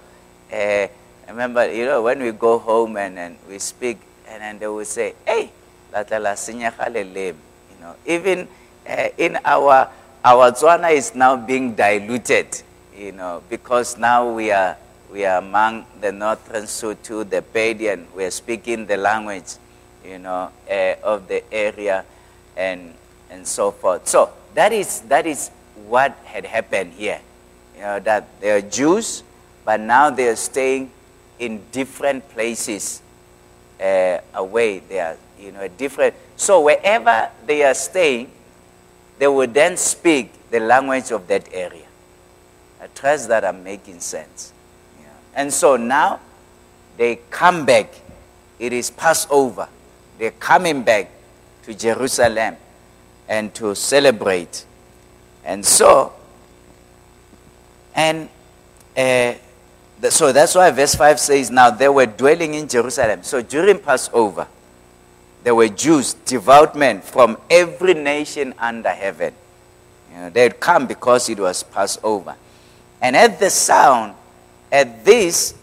uh, 0.53 0.87
remember, 1.27 1.73
you 1.73 1.87
know, 1.87 2.03
when 2.03 2.23
we 2.23 2.31
go 2.31 2.59
home 2.59 2.97
and, 2.97 3.19
and 3.19 3.37
we 3.49 3.59
speak, 3.59 3.99
and 4.29 4.41
then 4.41 4.59
they 4.61 4.69
will 4.69 4.85
say, 4.85 5.15
hey, 5.27 5.51
You 5.93 6.05
know, 7.81 7.95
even 8.07 8.49
uh, 8.89 9.09
in 9.19 9.39
our, 9.45 9.89
our 10.25 10.53
Tswana 10.53 10.93
is 10.93 11.17
now 11.17 11.35
being 11.35 11.75
diluted, 11.75 12.63
you 12.97 13.11
know, 13.11 13.43
because 13.51 13.99
now 13.99 14.31
we 14.33 14.53
are, 14.53 14.77
we 15.13 15.25
are 15.25 15.39
among 15.39 15.87
the 16.01 16.13
Northern 16.13 16.65
Sotho, 16.65 17.29
the 17.29 17.43
Padian, 17.43 18.07
we 18.15 18.25
are 18.25 18.31
speaking 18.31 18.87
the 18.87 18.97
language, 18.97 19.57
you 20.05 20.19
know, 20.19 20.51
uh, 20.71 20.95
of 21.03 21.29
the 21.29 21.43
area 21.53 22.05
and, 22.57 22.95
and 23.31 23.47
so 23.47 23.71
forth. 23.71 24.09
So 24.09 24.31
that 24.55 24.73
is, 24.73 25.01
that 25.03 25.27
is 25.27 25.51
what 25.87 26.17
had 26.25 26.45
happened 26.45 26.93
here 26.93 27.21
you 27.81 27.87
know, 27.87 27.99
that 28.01 28.29
they 28.41 28.51
are 28.51 28.61
Jews, 28.61 29.23
but 29.65 29.81
now 29.81 30.11
they 30.11 30.29
are 30.29 30.37
staying 30.37 30.91
in 31.39 31.63
different 31.73 32.29
places 32.29 33.01
uh, 33.81 34.19
away. 34.35 34.81
They 34.81 35.01
are, 35.01 35.17
you 35.41 35.51
know, 35.51 35.67
different. 35.67 36.15
So 36.37 36.61
wherever 36.61 37.31
they 37.47 37.63
are 37.65 37.73
staying, 37.73 38.31
they 39.19 39.27
will 39.29 39.47
then 39.47 39.79
speak 39.79 40.31
the 40.51 40.61
language 40.61 41.11
of 41.11 41.27
that 41.29 41.49
area. 41.55 41.87
I 42.83 42.89
trust 42.89 43.29
that 43.29 43.47
I'm 43.47 43.65
making 43.65 44.01
sense. 44.01 44.53
And 45.41 45.51
so 45.51 45.77
now 45.77 46.21
they 46.99 47.17
come 47.31 47.65
back. 47.65 47.95
It 48.59 48.75
is 48.75 48.91
Passover. 48.91 49.71
They're 50.19 50.33
coming 50.33 50.83
back 50.83 51.11
to 51.63 51.73
Jerusalem 51.73 52.57
and 53.27 53.55
to 53.55 53.75
celebrate. 53.75 54.67
And 55.43 55.65
so 55.65 56.13
and 57.95 58.29
uh, 58.95 59.33
so 60.11 60.31
that's 60.31 60.55
why 60.55 60.71
verse 60.73 60.95
5 60.95 61.19
says, 61.19 61.51
Now 61.51 61.71
they 61.71 61.89
were 61.89 62.05
dwelling 62.05 62.53
in 62.53 62.69
Jerusalem. 62.69 63.23
So 63.23 63.41
during 63.41 63.79
Passover, 63.79 64.47
there 65.43 65.55
were 65.55 65.69
Jews, 65.69 66.13
devout 66.13 66.77
men 66.77 67.01
from 67.01 67.39
every 67.49 67.95
nation 67.95 68.53
under 68.59 68.91
heaven. 68.91 69.33
You 70.13 70.19
know, 70.19 70.29
they 70.29 70.43
had 70.43 70.61
come 70.61 70.87
because 70.87 71.31
it 71.31 71.39
was 71.39 71.63
Passover. 71.63 72.37
And 73.01 73.17
at 73.17 73.41
the 73.41 73.49
sound, 73.49 74.17
at 74.73 75.05
this 75.05 75.55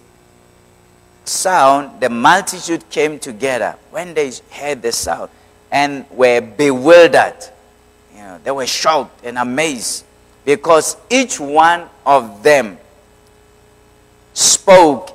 sound, 1.25 1.99
the 2.01 2.09
multitude 2.09 2.89
came 2.89 3.19
together 3.19 3.75
when 3.91 4.13
they 4.13 4.31
heard 4.51 4.81
the 4.81 4.91
sound 4.91 5.29
and 5.71 6.05
were 6.11 6.41
bewildered. 6.41 7.35
You 8.13 8.19
know, 8.21 8.39
they 8.43 8.51
were 8.51 8.67
shocked 8.67 9.25
and 9.25 9.37
amazed 9.37 10.05
because 10.45 10.97
each 11.09 11.39
one 11.39 11.89
of 12.05 12.43
them 12.43 12.77
spoke, 14.33 15.11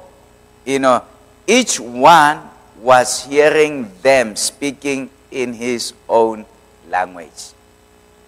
you 0.64 0.78
know, 0.78 1.02
each 1.46 1.80
one 1.80 2.48
was 2.80 3.24
hearing 3.24 3.90
them 4.02 4.36
speaking 4.36 5.08
in 5.30 5.54
his 5.54 5.94
own 6.08 6.44
language. 6.88 7.52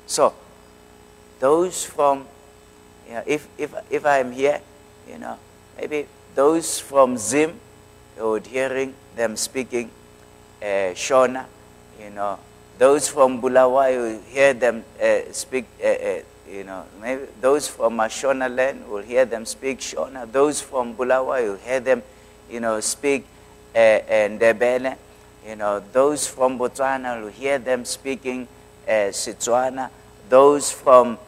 So, 0.07 0.33
those 1.41 1.85
from, 1.85 2.27
you 3.07 3.15
know, 3.15 3.23
if, 3.27 3.49
if, 3.59 3.75
if 3.91 4.07
I'm 4.07 4.33
here, 4.33 4.61
you 5.09 5.19
know, 5.19 5.39
maybe 5.79 6.07
those 6.35 6.81
from 6.81 7.17
Zim, 7.17 7.59
you 8.17 8.29
would 8.31 8.47
hearing 8.47 8.95
them 9.17 9.37
speaking 9.37 9.91
uh, 10.63 10.95
Shona, 10.95 11.47
you 12.01 12.11
know, 12.11 12.39
those 12.79 13.09
from 13.09 13.41
Bulawayo, 13.41 14.21
hear 14.27 14.55
them 14.55 14.85
uh, 15.01 15.21
speak 15.33 15.67
uh, 15.85 16.21
you 16.51 16.65
know, 16.65 16.85
maybe 17.01 17.23
those 17.41 17.69
from 17.69 17.99
Shona 17.99 18.55
land 18.55 18.87
will 18.89 19.03
hear 19.03 19.25
them 19.25 19.47
speak 19.47 19.79
Shona. 19.81 20.31
Those 20.31 20.61
from 20.61 20.95
Bulawayo 20.95 21.59
hear 21.59 21.81
them, 21.81 22.03
you 22.51 22.61
know, 22.61 22.81
speak 22.81 23.25
uh, 23.75 23.79
Ndebele. 23.79 24.97
You 25.47 25.57
know, 25.57 25.83
those 25.93 26.27
from 26.27 26.59
Botswana 26.59 27.23
will 27.23 27.31
hear 27.31 27.59
them 27.59 27.85
speaking 27.85 28.49
uh, 28.87 29.11
Setswana. 29.13 29.91
Those 30.29 30.71
from 30.71 31.19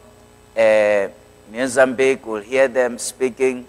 Mozambique 1.51 2.25
will 2.25 2.41
hear 2.41 2.67
them 2.67 2.97
speaking, 2.97 3.67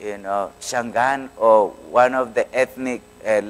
you 0.00 0.18
know, 0.18 0.52
Shangaan 0.60 1.28
or 1.36 1.70
one 1.90 2.14
of 2.14 2.34
the 2.34 2.52
ethnic 2.54 3.02
uh, 3.24 3.40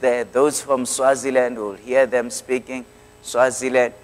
there. 0.00 0.24
Those 0.24 0.62
from 0.62 0.86
Swaziland 0.86 1.58
will 1.58 1.74
hear 1.74 2.06
them 2.06 2.30
speaking 2.30 2.84
Swaziland. 3.22 3.94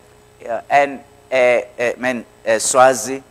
Yeah, 0.40 0.62
and 0.68 1.01
uh, 1.33 1.61
uh, 1.79 2.22
uh, 2.46 2.59
Swazi, 2.59 3.22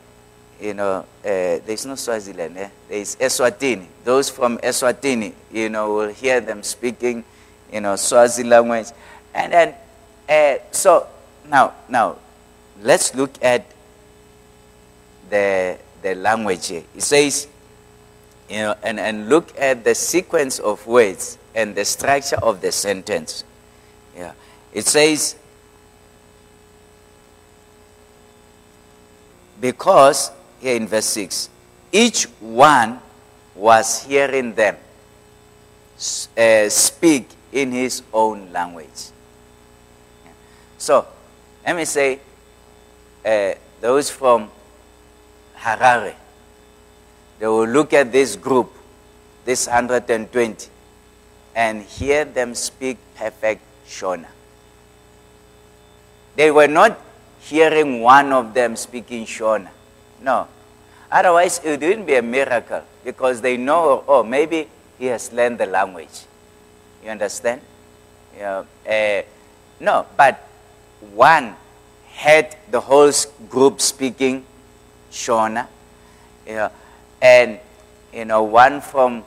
you 0.60 0.74
know, 0.74 1.00
uh, 1.00 1.06
there's 1.24 1.86
no 1.86 1.96
Swaziland, 1.96 2.58
eh? 2.58 2.70
there's 2.90 3.16
Eswatini. 3.18 3.86
Those 4.04 4.30
from 4.30 4.58
Eswatini, 4.60 5.34
you 5.52 5.70
know, 5.70 5.94
will 5.94 6.10
hear 6.10 6.42
them 6.42 6.64
speaking, 6.64 7.24
you 7.72 7.82
know, 7.82 7.96
Swazi 7.96 8.44
language. 8.44 8.88
And 9.34 9.54
then, 9.54 9.76
uh, 10.28 10.64
so 10.72 11.08
now, 11.48 11.74
now, 11.88 12.18
let's 12.82 13.14
look 13.14 13.32
at 13.42 13.66
the, 15.30 15.78
the 16.02 16.16
language. 16.16 16.72
It 16.72 16.86
says, 16.98 17.48
you 18.50 18.58
know, 18.58 18.76
and, 18.84 19.00
and 19.00 19.30
look 19.30 19.58
at 19.60 19.84
the 19.84 19.96
sequence 19.96 20.60
of 20.60 20.86
words 20.86 21.38
and 21.54 21.76
the 21.76 21.86
structure 21.86 22.38
of 22.38 22.62
the 22.62 22.72
sentence. 22.72 23.44
Yeah. 24.16 24.34
It 24.74 24.86
says, 24.86 25.36
Because, 29.60 30.32
here 30.60 30.76
in 30.76 30.88
verse 30.88 31.06
6, 31.06 31.50
each 31.92 32.26
one 32.40 33.00
was 33.56 34.04
hearing 34.04 34.54
them 34.54 34.76
uh, 36.38 36.70
speak 36.70 37.30
in 37.52 37.72
his 37.72 38.04
own 38.14 38.52
language. 38.52 39.12
So, 40.78 41.08
let 41.66 41.76
me 41.76 41.86
say, 41.86 42.20
uh, 43.26 43.54
those 43.80 44.10
from 44.10 44.52
Harare, 45.58 46.16
they 47.46 47.50
will 47.50 47.68
look 47.68 47.94
at 47.94 48.12
this 48.12 48.36
group, 48.36 48.74
this 49.46 49.68
120, 49.68 50.68
and 51.56 51.84
hear 51.84 52.26
them 52.26 52.56
speak 52.56 52.98
perfect 53.14 53.62
Shona. 53.88 54.26
They 56.36 56.50
were 56.50 56.68
not 56.68 57.00
hearing 57.42 58.02
one 58.02 58.34
of 58.34 58.56
them 58.56 58.76
speaking 58.76 59.28
Shona. 59.28 59.70
No. 60.20 60.48
Otherwise, 61.12 61.62
it 61.64 61.80
wouldn't 61.80 62.08
be 62.08 62.16
a 62.16 62.24
miracle 62.24 62.82
because 63.04 63.42
they 63.42 63.58
know, 63.58 64.04
oh, 64.08 64.24
maybe 64.24 64.68
he 64.98 65.06
has 65.06 65.32
learned 65.32 65.60
the 65.60 65.68
language. 65.68 66.26
You 67.04 67.12
understand? 67.12 67.62
Yeah. 68.36 68.64
Uh, 68.90 69.22
no, 69.80 70.08
but 70.18 70.50
one 71.14 71.56
had 72.08 72.58
the 72.72 72.82
whole 72.82 73.12
group 73.48 73.82
speaking 73.82 74.44
Shona. 75.12 75.68
Know, 76.48 76.72
and, 77.22 77.60
you 78.14 78.26
know, 78.26 78.44
one 78.44 78.82
from 78.82 79.24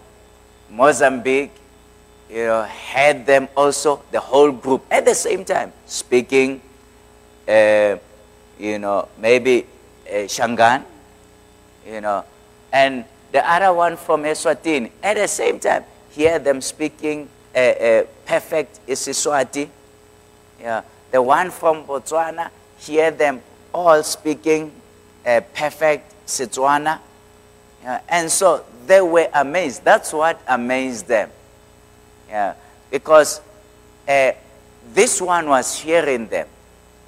Mozambique, 0.71 1.53
you 2.31 2.47
know, 2.47 2.63
had 2.63 3.27
them 3.27 3.49
also, 3.57 4.03
the 4.11 4.21
whole 4.21 4.53
group, 4.53 4.85
at 4.91 5.05
the 5.05 5.15
same 5.15 5.45
time, 5.45 5.73
speaking 5.87 6.61
uh, 7.49 7.97
you 8.59 8.79
know, 8.79 9.09
maybe 9.19 9.67
uh, 10.07 10.29
Shangaan, 10.29 10.85
you 11.87 12.01
know, 12.01 12.25
and 12.73 13.05
the 13.33 13.51
other 13.51 13.73
one 13.73 13.97
from 13.97 14.25
Eswatini. 14.25 14.91
At 15.03 15.17
the 15.17 15.29
same 15.29 15.59
time, 15.59 15.85
hear 16.11 16.39
them 16.39 16.61
speaking 16.61 17.29
uh, 17.55 17.59
uh, 17.59 18.05
perfect 18.27 18.87
Isiswati. 18.87 19.69
Yeah. 20.61 20.83
The 21.11 21.23
one 21.23 21.51
from 21.51 21.85
Botswana, 21.85 22.51
hear 22.79 23.11
them 23.11 23.41
all 23.73 24.03
speaking 24.03 24.73
uh, 25.25 25.41
perfect 25.55 26.15
Setswana. 26.27 26.99
Yeah. 27.83 28.01
And 28.09 28.31
so 28.31 28.65
they 28.87 29.01
were 29.01 29.29
amazed. 29.35 29.85
That's 29.85 30.13
what 30.13 30.41
amazed 30.49 31.07
them. 31.07 31.31
Yeah. 32.29 32.55
Because 32.91 33.41
uh, 34.09 34.33
this 34.93 35.21
one 35.21 35.49
was 35.49 35.79
hearing 35.79 36.27
them. 36.29 36.49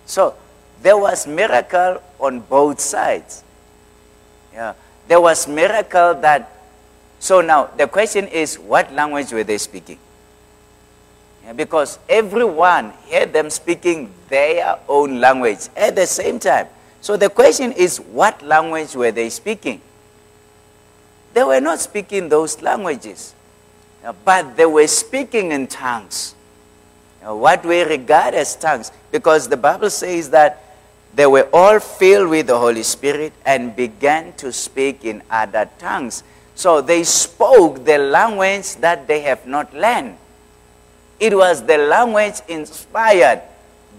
So 0.06 0.34
there 0.82 0.96
was 0.96 1.26
miracle 1.26 2.02
on 2.18 2.40
both 2.40 2.80
sides. 2.80 3.44
Yeah. 4.52 4.74
There 5.08 5.20
was 5.20 5.48
miracle 5.48 6.14
that 6.20 6.60
so 7.20 7.42
now 7.42 7.68
the 7.76 7.86
question 7.86 8.26
is 8.28 8.58
what 8.58 8.92
language 8.94 9.30
were 9.30 9.44
they 9.44 9.58
speaking? 9.58 9.98
Yeah, 11.44 11.52
because 11.52 11.98
everyone 12.08 12.92
heard 13.12 13.32
them 13.32 13.50
speaking 13.50 14.10
their 14.28 14.78
own 14.88 15.20
language 15.20 15.68
at 15.76 15.94
the 15.94 16.06
same 16.06 16.40
time. 16.40 16.66
So 17.02 17.16
the 17.16 17.28
question 17.28 17.72
is 17.72 18.00
what 18.00 18.40
language 18.40 18.94
were 18.96 19.12
they 19.12 19.28
speaking? 19.28 19.82
They 21.40 21.44
were 21.44 21.60
not 21.62 21.80
speaking 21.80 22.28
those 22.28 22.60
languages, 22.60 23.34
uh, 24.04 24.12
but 24.26 24.58
they 24.58 24.66
were 24.66 24.86
speaking 24.86 25.52
in 25.52 25.68
tongues. 25.68 26.34
Uh, 27.26 27.34
what 27.34 27.64
we 27.64 27.80
regard 27.80 28.34
as 28.34 28.54
tongues, 28.56 28.92
because 29.10 29.48
the 29.48 29.56
Bible 29.56 29.88
says 29.88 30.28
that 30.36 30.62
they 31.14 31.24
were 31.24 31.48
all 31.50 31.80
filled 31.80 32.28
with 32.28 32.48
the 32.48 32.58
Holy 32.58 32.82
Spirit 32.82 33.32
and 33.46 33.74
began 33.74 34.34
to 34.34 34.52
speak 34.52 35.02
in 35.06 35.22
other 35.30 35.66
tongues. 35.78 36.24
So 36.56 36.82
they 36.82 37.04
spoke 37.04 37.86
the 37.86 37.96
language 37.96 38.76
that 38.76 39.08
they 39.08 39.22
have 39.22 39.46
not 39.46 39.72
learned. 39.72 40.18
It 41.18 41.34
was 41.34 41.64
the 41.64 41.78
language 41.78 42.34
inspired 42.48 43.40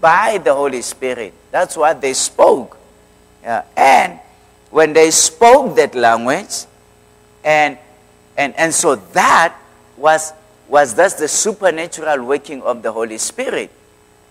by 0.00 0.38
the 0.38 0.54
Holy 0.54 0.82
Spirit. 0.82 1.34
That's 1.50 1.76
what 1.76 2.00
they 2.00 2.12
spoke. 2.14 2.78
Yeah. 3.42 3.64
And 3.76 4.20
when 4.70 4.92
they 4.92 5.10
spoke 5.10 5.74
that 5.74 5.96
language, 5.96 6.66
and, 7.44 7.78
and, 8.36 8.54
and 8.56 8.72
so 8.72 8.96
that 8.96 9.56
was, 9.96 10.32
was 10.68 10.94
thus 10.94 11.14
the 11.14 11.28
supernatural 11.28 12.24
working 12.24 12.62
of 12.62 12.82
the 12.82 12.92
Holy 12.92 13.18
Spirit. 13.18 13.70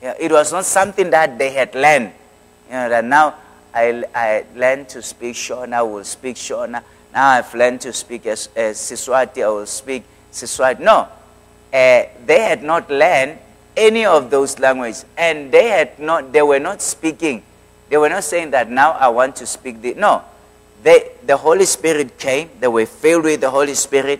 Yeah, 0.01 0.15
it 0.19 0.31
was 0.31 0.51
not 0.51 0.65
something 0.65 1.09
that 1.11 1.37
they 1.37 1.51
had 1.51 1.75
learned. 1.75 2.11
You 2.67 2.73
know, 2.73 2.89
that 2.89 3.05
now 3.05 3.35
I, 3.73 4.03
I 4.15 4.45
learned 4.55 4.89
to 4.89 5.01
speak 5.01 5.35
Shona, 5.35 5.73
I 5.73 5.81
will 5.83 6.03
speak 6.03 6.35
Shona. 6.35 6.83
Now 7.13 7.27
I've 7.29 7.53
learned 7.53 7.81
to 7.81 7.93
speak 7.93 8.25
as, 8.25 8.49
as 8.55 8.77
Siswati, 8.77 9.43
I 9.43 9.49
will 9.49 9.65
speak 9.65 10.03
Siswati. 10.31 10.79
No, 10.79 10.99
uh, 11.01 11.07
they 11.71 12.41
had 12.41 12.63
not 12.63 12.89
learned 12.89 13.37
any 13.75 14.05
of 14.05 14.29
those 14.29 14.59
languages, 14.59 15.05
and 15.17 15.51
they 15.51 15.67
had 15.69 15.99
not. 15.99 16.31
They 16.31 16.41
were 16.41 16.59
not 16.59 16.81
speaking. 16.81 17.43
They 17.89 17.97
were 17.97 18.09
not 18.09 18.23
saying 18.23 18.51
that 18.51 18.69
now 18.69 18.91
I 18.91 19.07
want 19.09 19.35
to 19.37 19.45
speak 19.45 19.81
the. 19.81 19.93
No, 19.93 20.23
they, 20.83 21.11
the 21.25 21.37
Holy 21.37 21.65
Spirit 21.65 22.17
came, 22.17 22.49
they 22.59 22.67
were 22.67 22.85
filled 22.85 23.25
with 23.25 23.41
the 23.41 23.49
Holy 23.49 23.75
Spirit, 23.75 24.19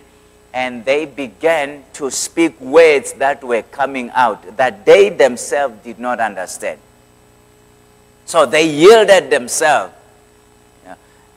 and 0.54 0.84
they 0.84 1.06
began 1.06 1.84
to 1.94 2.10
speak 2.10 2.60
words 2.60 3.14
that 3.14 3.42
were 3.42 3.62
coming 3.62 4.10
out 4.10 4.56
that 4.56 4.84
they 4.84 5.08
themselves 5.08 5.74
did 5.82 5.98
not 5.98 6.20
understand. 6.20 6.78
So 8.26 8.46
they 8.46 8.68
yielded 8.68 9.30
themselves. 9.30 9.94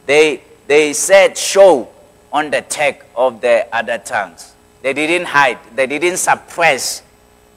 They, 0.06 0.44
they 0.68 0.94
said, 0.94 1.38
Show 1.38 1.90
on 2.32 2.52
the 2.52 2.62
tech 2.62 3.06
of 3.16 3.42
the 3.42 3.68
other 3.76 3.98
tongues. 3.98 4.54
They 4.82 4.94
didn't 4.94 5.28
hide, 5.28 5.58
they 5.76 5.88
didn't 5.88 6.18
suppress 6.18 7.02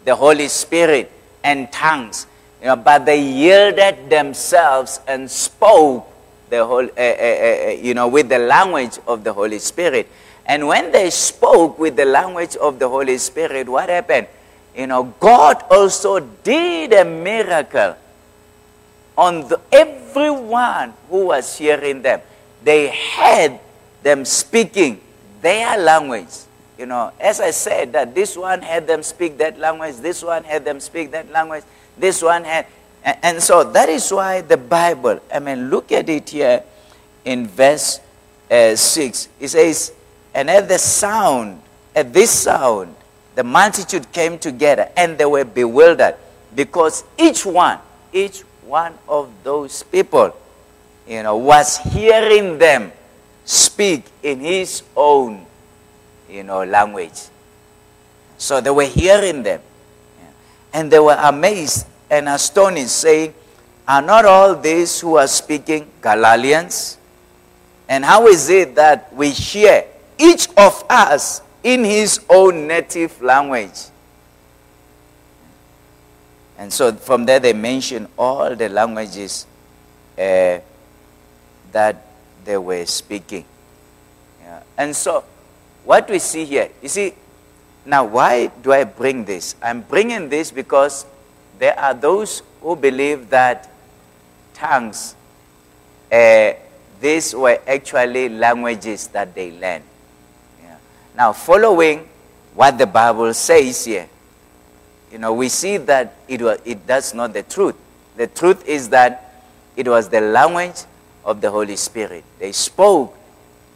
the 0.04 0.14
Holy 0.14 0.48
Spirit 0.48 1.12
and 1.44 1.70
tongues, 1.70 2.26
you 2.60 2.68
know, 2.68 2.76
but 2.76 3.04
they 3.04 3.20
yielded 3.20 4.08
themselves 4.08 5.00
and 5.06 5.30
spoke 5.30 6.10
the 6.50 6.64
whole, 6.64 6.84
uh, 6.84 7.00
uh, 7.00 7.68
uh, 7.68 7.70
you 7.80 7.94
know, 7.94 8.08
with 8.08 8.28
the 8.28 8.38
language 8.38 8.98
of 9.06 9.24
the 9.24 9.32
Holy 9.32 9.58
Spirit. 9.58 10.08
And 10.46 10.66
when 10.66 10.92
they 10.92 11.10
spoke 11.10 11.78
with 11.78 11.96
the 11.96 12.06
language 12.06 12.56
of 12.56 12.78
the 12.78 12.88
Holy 12.88 13.18
Spirit, 13.18 13.68
what 13.68 13.88
happened? 13.88 14.26
You 14.74 14.86
know, 14.86 15.14
God 15.20 15.64
also 15.70 16.20
did 16.20 16.92
a 16.92 17.04
miracle 17.04 17.96
on 19.16 19.48
the, 19.48 19.60
everyone 19.72 20.94
who 21.10 21.26
was 21.26 21.58
hearing 21.58 22.02
them. 22.02 22.20
They 22.62 22.88
heard 22.88 23.58
them 24.02 24.24
speaking 24.24 25.00
their 25.42 25.76
language. 25.78 26.46
You 26.78 26.86
know, 26.86 27.12
as 27.18 27.40
I 27.40 27.50
said, 27.50 27.92
that 27.92 28.14
this 28.14 28.36
one 28.36 28.62
had 28.62 28.86
them 28.86 29.02
speak 29.02 29.36
that 29.38 29.58
language, 29.58 29.96
this 29.96 30.22
one 30.22 30.44
had 30.44 30.64
them 30.64 30.78
speak 30.78 31.10
that 31.10 31.30
language, 31.30 31.64
this 31.98 32.22
one 32.22 32.44
had, 32.44 32.66
and 33.04 33.42
so 33.42 33.64
that 33.64 33.88
is 33.88 34.10
why 34.10 34.40
the 34.40 34.56
Bible, 34.56 35.20
I 35.32 35.38
mean, 35.38 35.70
look 35.70 35.92
at 35.92 36.08
it 36.08 36.30
here 36.30 36.62
in 37.24 37.46
verse 37.46 38.00
uh, 38.50 38.74
6. 38.74 39.28
It 39.40 39.48
says, 39.48 39.92
And 40.34 40.50
at 40.50 40.68
the 40.68 40.78
sound, 40.78 41.60
at 41.94 42.12
this 42.12 42.30
sound, 42.30 42.94
the 43.34 43.44
multitude 43.44 44.10
came 44.12 44.38
together 44.38 44.90
and 44.96 45.16
they 45.16 45.24
were 45.24 45.44
bewildered 45.44 46.16
because 46.54 47.04
each 47.16 47.46
one, 47.46 47.78
each 48.12 48.40
one 48.66 48.94
of 49.08 49.30
those 49.44 49.82
people, 49.84 50.34
you 51.06 51.22
know, 51.22 51.36
was 51.36 51.78
hearing 51.78 52.58
them 52.58 52.92
speak 53.44 54.04
in 54.22 54.40
his 54.40 54.82
own, 54.96 55.46
you 56.28 56.42
know, 56.42 56.64
language. 56.64 57.28
So 58.36 58.60
they 58.60 58.70
were 58.70 58.84
hearing 58.84 59.42
them. 59.42 59.60
And 60.72 60.90
they 60.90 60.98
were 60.98 61.16
amazed 61.18 61.86
and 62.10 62.28
astonished, 62.28 62.90
saying, 62.90 63.34
Are 63.86 64.02
not 64.02 64.24
all 64.24 64.54
these 64.54 65.00
who 65.00 65.16
are 65.16 65.26
speaking 65.26 65.88
Galileans? 66.02 66.98
And 67.88 68.04
how 68.04 68.26
is 68.26 68.50
it 68.50 68.74
that 68.74 69.12
we 69.14 69.30
hear 69.30 69.84
each 70.18 70.48
of 70.56 70.84
us 70.90 71.40
in 71.62 71.84
his 71.84 72.20
own 72.28 72.66
native 72.66 73.20
language? 73.22 73.88
And 76.58 76.72
so 76.72 76.92
from 76.92 77.24
there 77.24 77.38
they 77.40 77.52
mention 77.52 78.08
all 78.18 78.54
the 78.54 78.68
languages 78.68 79.46
uh, 80.18 80.58
that 81.72 82.06
they 82.44 82.58
were 82.58 82.84
speaking. 82.84 83.44
Yeah. 84.42 84.62
And 84.76 84.94
so 84.94 85.24
what 85.84 86.10
we 86.10 86.18
see 86.18 86.44
here, 86.44 86.68
you 86.82 86.88
see, 86.88 87.14
now 87.86 88.04
why 88.04 88.48
do 88.48 88.72
I 88.72 88.84
bring 88.84 89.24
this? 89.24 89.54
I'm 89.62 89.82
bringing 89.82 90.28
this 90.28 90.50
because 90.50 91.06
there 91.58 91.78
are 91.78 91.94
those 91.94 92.42
who 92.60 92.76
believe 92.76 93.30
that 93.30 93.70
tongues, 94.54 95.14
uh, 96.10 96.52
these 97.00 97.34
were 97.34 97.60
actually 97.66 98.28
languages 98.28 99.06
that 99.08 99.34
they 99.34 99.52
learned. 99.52 99.84
Yeah. 100.62 100.76
Now, 101.16 101.32
following 101.32 102.08
what 102.54 102.78
the 102.78 102.86
Bible 102.86 103.32
says 103.34 103.84
here, 103.84 104.08
you 105.12 105.18
know, 105.18 105.32
we 105.32 105.48
see 105.48 105.76
that 105.78 106.14
it, 106.26 106.42
was, 106.42 106.60
it 106.64 106.86
that's 106.86 107.14
not 107.14 107.32
the 107.32 107.42
truth. 107.42 107.76
The 108.16 108.26
truth 108.26 108.66
is 108.68 108.88
that 108.90 109.44
it 109.76 109.86
was 109.86 110.08
the 110.08 110.20
language 110.20 110.84
of 111.24 111.40
the 111.40 111.50
Holy 111.50 111.76
Spirit. 111.76 112.24
They 112.38 112.52
spoke 112.52 113.16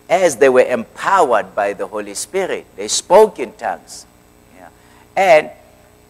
as 0.09 0.37
they 0.37 0.49
were 0.49 0.65
empowered 0.65 1.55
by 1.55 1.73
the 1.73 1.87
Holy 1.87 2.15
Spirit. 2.15 2.67
They 2.77 2.89
spoke 2.89 3.39
in 3.39 3.53
tongues. 3.53 4.05
Yeah. 4.57 4.69
And 5.17 5.51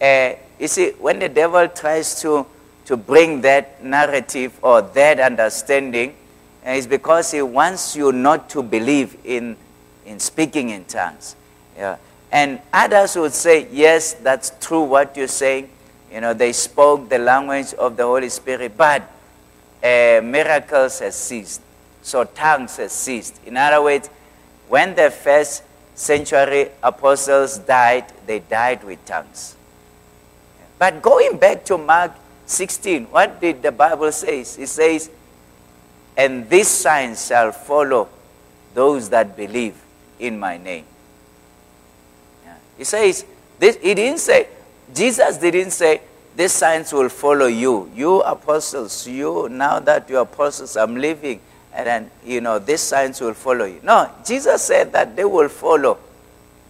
uh, 0.03 0.35
you 0.59 0.67
see, 0.67 0.91
when 0.99 1.19
the 1.19 1.29
devil 1.29 1.65
tries 1.69 2.21
to, 2.21 2.45
to 2.85 2.97
bring 2.97 3.39
that 3.41 3.81
narrative 3.81 4.59
or 4.61 4.81
that 4.81 5.19
understanding, 5.19 6.13
uh, 6.65 6.71
it's 6.71 6.87
because 6.87 7.31
he 7.31 7.41
wants 7.41 7.95
you 7.95 8.11
not 8.11 8.49
to 8.49 8.61
believe 8.61 9.15
in, 9.23 9.55
in 10.05 10.19
speaking 10.19 10.71
in 10.71 10.83
tongues. 10.85 11.37
Yeah. 11.77 11.97
And 12.31 12.59
others 12.73 13.15
would 13.15 13.33
say, 13.33 13.67
yes, 13.71 14.13
that's 14.15 14.51
true 14.59 14.83
what 14.83 15.15
you're 15.15 15.27
saying. 15.27 15.69
You 16.11 16.19
know, 16.19 16.33
they 16.33 16.51
spoke 16.51 17.07
the 17.07 17.19
language 17.19 17.73
of 17.75 17.95
the 17.95 18.03
Holy 18.03 18.29
Spirit, 18.29 18.73
but 18.75 19.03
uh, 19.81 20.19
miracles 20.21 21.01
ceased. 21.15 21.61
So 22.01 22.25
tongues 22.25 22.79
ceased. 22.91 23.39
In 23.45 23.55
other 23.55 23.81
words, 23.81 24.09
when 24.67 24.95
the 24.95 25.11
first 25.11 25.63
century 25.95 26.69
apostles 26.81 27.57
died, 27.59 28.05
they 28.27 28.39
died 28.39 28.83
with 28.83 29.03
tongues. 29.05 29.55
But 30.77 31.01
going 31.01 31.37
back 31.37 31.63
to 31.65 31.77
Mark 31.77 32.11
16, 32.45 33.05
what 33.05 33.39
did 33.39 33.61
the 33.61 33.71
Bible 33.71 34.11
say? 34.11 34.41
It 34.41 34.45
says, 34.45 35.09
And 36.17 36.49
these 36.49 36.67
signs 36.67 37.27
shall 37.27 37.51
follow 37.51 38.09
those 38.73 39.09
that 39.09 39.37
believe 39.37 39.75
in 40.19 40.39
my 40.39 40.57
name. 40.57 40.85
Yeah. 42.43 42.55
It 42.79 42.85
says, 42.85 43.25
this, 43.59 43.77
it 43.81 43.95
didn't 43.95 44.19
say, 44.19 44.47
Jesus 44.93 45.37
didn't 45.37 45.71
say, 45.71 46.01
these 46.35 46.51
signs 46.51 46.91
will 46.91 47.09
follow 47.09 47.45
you. 47.45 47.91
You 47.95 48.21
apostles, 48.21 49.07
you, 49.07 49.47
now 49.49 49.79
that 49.79 50.09
you 50.09 50.17
apostles, 50.17 50.75
I'm 50.75 50.95
leaving. 50.95 51.39
And 51.73 51.87
then, 51.87 52.11
you 52.25 52.41
know, 52.41 52.59
these 52.59 52.81
signs 52.81 53.21
will 53.21 53.33
follow 53.33 53.65
you. 53.65 53.79
No, 53.83 54.09
Jesus 54.25 54.61
said 54.61 54.91
that 54.93 55.15
they 55.15 55.25
will 55.25 55.49
follow 55.49 55.97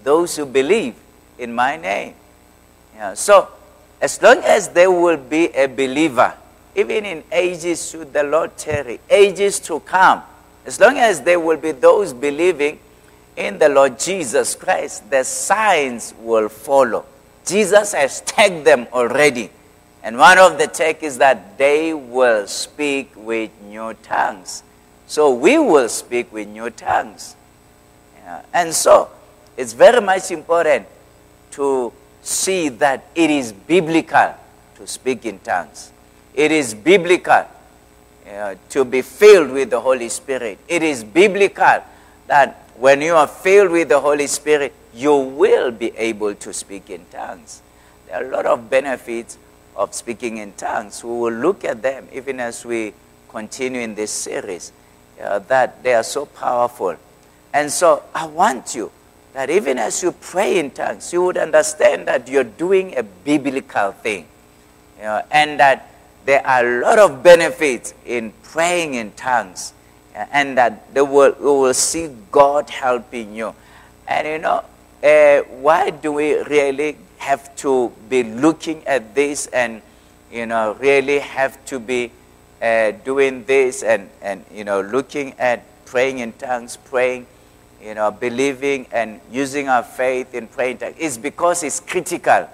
those 0.04 0.36
who 0.36 0.46
believe 0.46 0.96
in 1.38 1.54
my 1.54 1.78
name. 1.78 2.14
Yeah. 2.96 3.14
So, 3.14 3.50
as 4.04 4.22
long 4.22 4.40
as 4.44 4.68
there 4.68 4.92
will 4.92 5.16
be 5.16 5.46
a 5.56 5.66
believer, 5.66 6.34
even 6.76 7.06
in 7.06 7.24
ages 7.32 7.90
should 7.90 8.12
the 8.12 8.22
Lord 8.22 8.58
tarry, 8.58 9.00
ages 9.10 9.62
to 9.62 9.80
come, 9.80 10.22
as 10.66 10.78
long 10.78 10.98
as 10.98 11.22
there 11.22 11.40
will 11.40 11.56
be 11.56 11.72
those 11.72 12.12
believing 12.12 12.80
in 13.38 13.58
the 13.58 13.70
Lord 13.70 13.98
Jesus 13.98 14.56
Christ, 14.56 15.10
the 15.10 15.24
signs 15.24 16.14
will 16.20 16.50
follow. 16.50 17.06
Jesus 17.46 17.94
has 17.94 18.20
tagged 18.20 18.66
them 18.66 18.88
already. 18.92 19.50
And 20.04 20.18
one 20.18 20.38
of 20.38 20.58
the 20.58 20.68
tech 20.68 21.02
is 21.02 21.20
that 21.20 21.58
they 21.58 21.94
will 21.94 22.46
speak 22.46 23.10
with 23.16 23.52
new 23.62 23.94
tongues. 24.04 24.64
So 25.08 25.34
we 25.34 25.58
will 25.58 25.88
speak 25.88 26.30
with 26.34 26.50
new 26.50 26.72
tongues. 26.72 27.38
Yeah. 28.18 28.42
And 28.54 28.74
so 28.74 29.08
it's 29.56 29.72
very 29.72 30.02
much 30.02 30.30
important 30.30 30.88
to 31.52 31.94
see 32.24 32.70
that 32.70 33.06
it 33.14 33.30
is 33.30 33.52
biblical 33.52 34.34
to 34.76 34.88
speak 34.88 35.26
in 35.26 35.40
tongues. 35.40 35.92
It 36.34 36.52
is 36.52 36.74
biblical 36.74 37.46
uh, 38.30 38.56
to 38.70 38.86
be 38.86 39.02
filled 39.02 39.52
with 39.52 39.70
the 39.70 39.80
Holy 39.80 40.10
Spirit. 40.10 40.58
It 40.68 40.82
is 40.82 41.04
biblical 41.04 41.84
that 42.28 42.70
when 42.78 43.02
you 43.02 43.16
are 43.16 43.28
filled 43.28 43.72
with 43.72 43.90
the 43.90 44.00
Holy 44.00 44.28
Spirit, 44.28 44.74
you 44.94 45.16
will 45.16 45.72
be 45.72 45.96
able 45.98 46.34
to 46.36 46.54
speak 46.54 46.90
in 46.90 47.06
tongues. 47.12 47.62
There 48.08 48.24
are 48.24 48.26
a 48.26 48.32
lot 48.32 48.46
of 48.46 48.70
benefits 48.70 49.38
of 49.76 49.94
speaking 49.94 50.38
in 50.38 50.54
tongues. 50.54 51.04
We 51.04 51.12
will 51.12 51.34
look 51.34 51.64
at 51.66 51.82
them 51.82 52.08
even 52.14 52.40
as 52.40 52.66
we 52.66 52.94
continue 53.30 53.82
in 53.82 53.96
this 53.96 54.12
series, 54.12 54.72
uh, 55.22 55.40
that 55.40 55.84
they 55.84 55.94
are 55.94 56.04
so 56.04 56.26
powerful. 56.26 56.96
And 57.54 57.72
so 57.72 58.04
I 58.14 58.26
want 58.28 58.76
you 58.76 58.92
that 59.34 59.50
even 59.50 59.78
as 59.78 60.02
you 60.04 60.12
pray 60.12 60.60
in 60.60 60.72
tongues, 60.72 61.12
you 61.12 61.24
would 61.24 61.38
understand 61.38 62.08
that 62.08 62.28
you're 62.28 62.44
doing 62.44 62.96
a 62.98 63.04
biblical 63.04 63.92
thing. 63.92 64.28
You 64.98 65.04
know, 65.04 65.22
and 65.32 65.60
that 65.60 65.90
there 66.26 66.46
are 66.46 66.66
a 66.66 66.82
lot 66.82 67.00
of 67.00 67.24
benefits 67.24 67.94
in 68.06 68.32
praying 68.44 68.94
in 68.94 69.12
tongues. 69.14 69.74
And 70.16 70.58
that 70.60 70.94
they 70.94 71.02
will, 71.02 71.36
you 71.40 71.46
will 71.46 71.74
see 71.74 72.10
God 72.32 72.70
helping 72.70 73.36
you. 73.36 73.56
And 74.08 74.28
you 74.28 74.38
know, 74.38 74.64
uh, 75.04 75.42
why 75.60 75.90
do 75.90 76.12
we 76.12 76.36
really 76.44 76.98
have 77.18 77.56
to 77.56 77.92
be 78.10 78.24
looking 78.24 78.86
at 78.86 79.16
this 79.16 79.48
and, 79.48 79.82
you 80.32 80.46
know, 80.46 80.74
really 80.80 81.20
have 81.20 81.64
to 81.66 81.80
be 81.80 82.12
uh, 82.62 82.92
doing 83.04 83.44
this 83.46 83.82
and, 83.82 84.10
and, 84.22 84.46
you 84.54 84.64
know, 84.64 84.82
looking 84.82 85.34
at 85.40 85.64
praying 85.86 86.20
in 86.20 86.32
tongues, 86.34 86.78
praying, 86.78 87.26
you 87.84 87.96
know, 87.96 88.12
believing 88.12 88.88
and 88.92 89.20
using 89.32 89.68
our 89.68 89.84
faith 89.84 90.34
in 90.34 90.48
praying 90.48 90.78
tongues 90.78 90.96
is 90.98 91.18
because 91.18 91.64
it's 91.64 91.80
critical, 91.80 92.48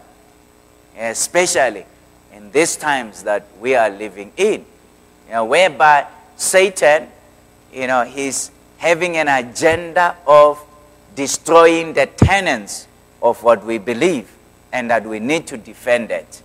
especially 0.98 1.86
in 2.34 2.52
these 2.52 2.76
times 2.76 3.24
that 3.24 3.46
we 3.60 3.76
are 3.76 3.90
living 3.90 4.32
in, 4.38 4.66
you 5.28 5.34
know, 5.34 5.46
whereby 5.46 6.08
Satan, 6.36 7.08
you 7.72 7.86
know, 7.86 8.04
he's 8.04 8.50
having 8.78 9.18
an 9.18 9.28
agenda 9.28 10.16
of 10.26 10.60
destroying 11.16 11.94
the 11.94 12.08
tenets 12.08 12.88
of 13.22 13.44
what 13.44 13.64
we 13.66 13.78
believe 13.78 14.32
and 14.72 14.90
that 14.90 15.06
we 15.06 15.20
need 15.20 15.46
to 15.48 15.58
defend 15.58 16.10
it. 16.12 16.42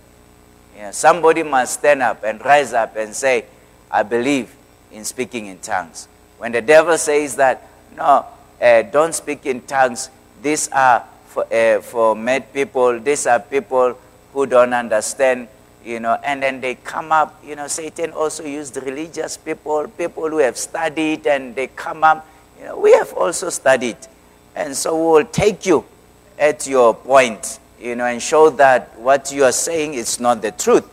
You 0.75 0.83
know, 0.83 0.91
somebody 0.91 1.41
must 1.41 1.79
stand 1.79 2.01
up 2.01 2.23
and 2.23 2.43
rise 2.43 2.73
up 2.73 2.95
and 2.97 3.15
say, 3.15 3.45
I 3.89 4.03
believe 4.03 4.53
in 4.91 5.05
speaking 5.05 5.45
in 5.47 5.59
tongues. 5.59 6.07
When 6.37 6.51
the 6.51 6.61
devil 6.61 6.97
says 6.97 7.37
that, 7.37 7.67
no, 7.95 8.25
uh, 8.61 8.81
don't 8.83 9.13
speak 9.13 9.45
in 9.45 9.61
tongues, 9.61 10.09
these 10.41 10.69
are 10.69 11.03
for, 11.27 11.51
uh, 11.53 11.81
for 11.81 12.15
mad 12.15 12.53
people, 12.53 12.99
these 12.99 13.27
are 13.27 13.39
people 13.39 13.97
who 14.33 14.45
don't 14.45 14.73
understand, 14.73 15.47
you 15.83 15.99
know, 15.99 16.17
and 16.23 16.41
then 16.41 16.61
they 16.61 16.75
come 16.75 17.11
up, 17.11 17.43
you 17.45 17.55
know, 17.55 17.67
Satan 17.67 18.11
also 18.11 18.43
used 18.43 18.77
religious 18.77 19.37
people, 19.37 19.87
people 19.97 20.29
who 20.29 20.39
have 20.39 20.57
studied, 20.57 21.27
and 21.27 21.55
they 21.55 21.67
come 21.67 22.03
up, 22.03 22.27
you 22.59 22.65
know, 22.65 22.79
we 22.79 22.91
have 22.93 23.13
also 23.13 23.49
studied. 23.49 23.97
And 24.55 24.75
so 24.75 24.95
we 24.95 25.19
will 25.23 25.29
take 25.29 25.65
you 25.65 25.83
at 26.39 26.65
your 26.67 26.93
point 26.93 27.59
you 27.79 27.95
know, 27.95 28.05
and 28.05 28.21
show 28.21 28.49
that 28.49 28.97
what 28.99 29.31
you 29.31 29.43
are 29.43 29.51
saying 29.51 29.93
is 29.93 30.19
not 30.19 30.41
the 30.41 30.51
truth, 30.51 30.89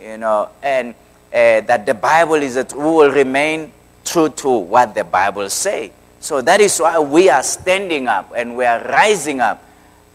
you 0.00 0.16
know, 0.16 0.48
and 0.62 0.94
uh, 1.32 1.60
that 1.60 1.86
the 1.86 1.94
Bible 1.94 2.34
is 2.34 2.54
that 2.54 2.72
we 2.72 2.82
will 2.82 3.10
remain 3.10 3.72
true 4.04 4.28
to 4.30 4.50
what 4.50 4.94
the 4.94 5.04
Bible 5.04 5.48
say. 5.50 5.92
So 6.20 6.40
that 6.42 6.60
is 6.60 6.78
why 6.78 6.98
we 6.98 7.28
are 7.28 7.42
standing 7.42 8.08
up 8.08 8.32
and 8.36 8.56
we 8.56 8.64
are 8.64 8.82
rising 8.84 9.40
up 9.40 9.62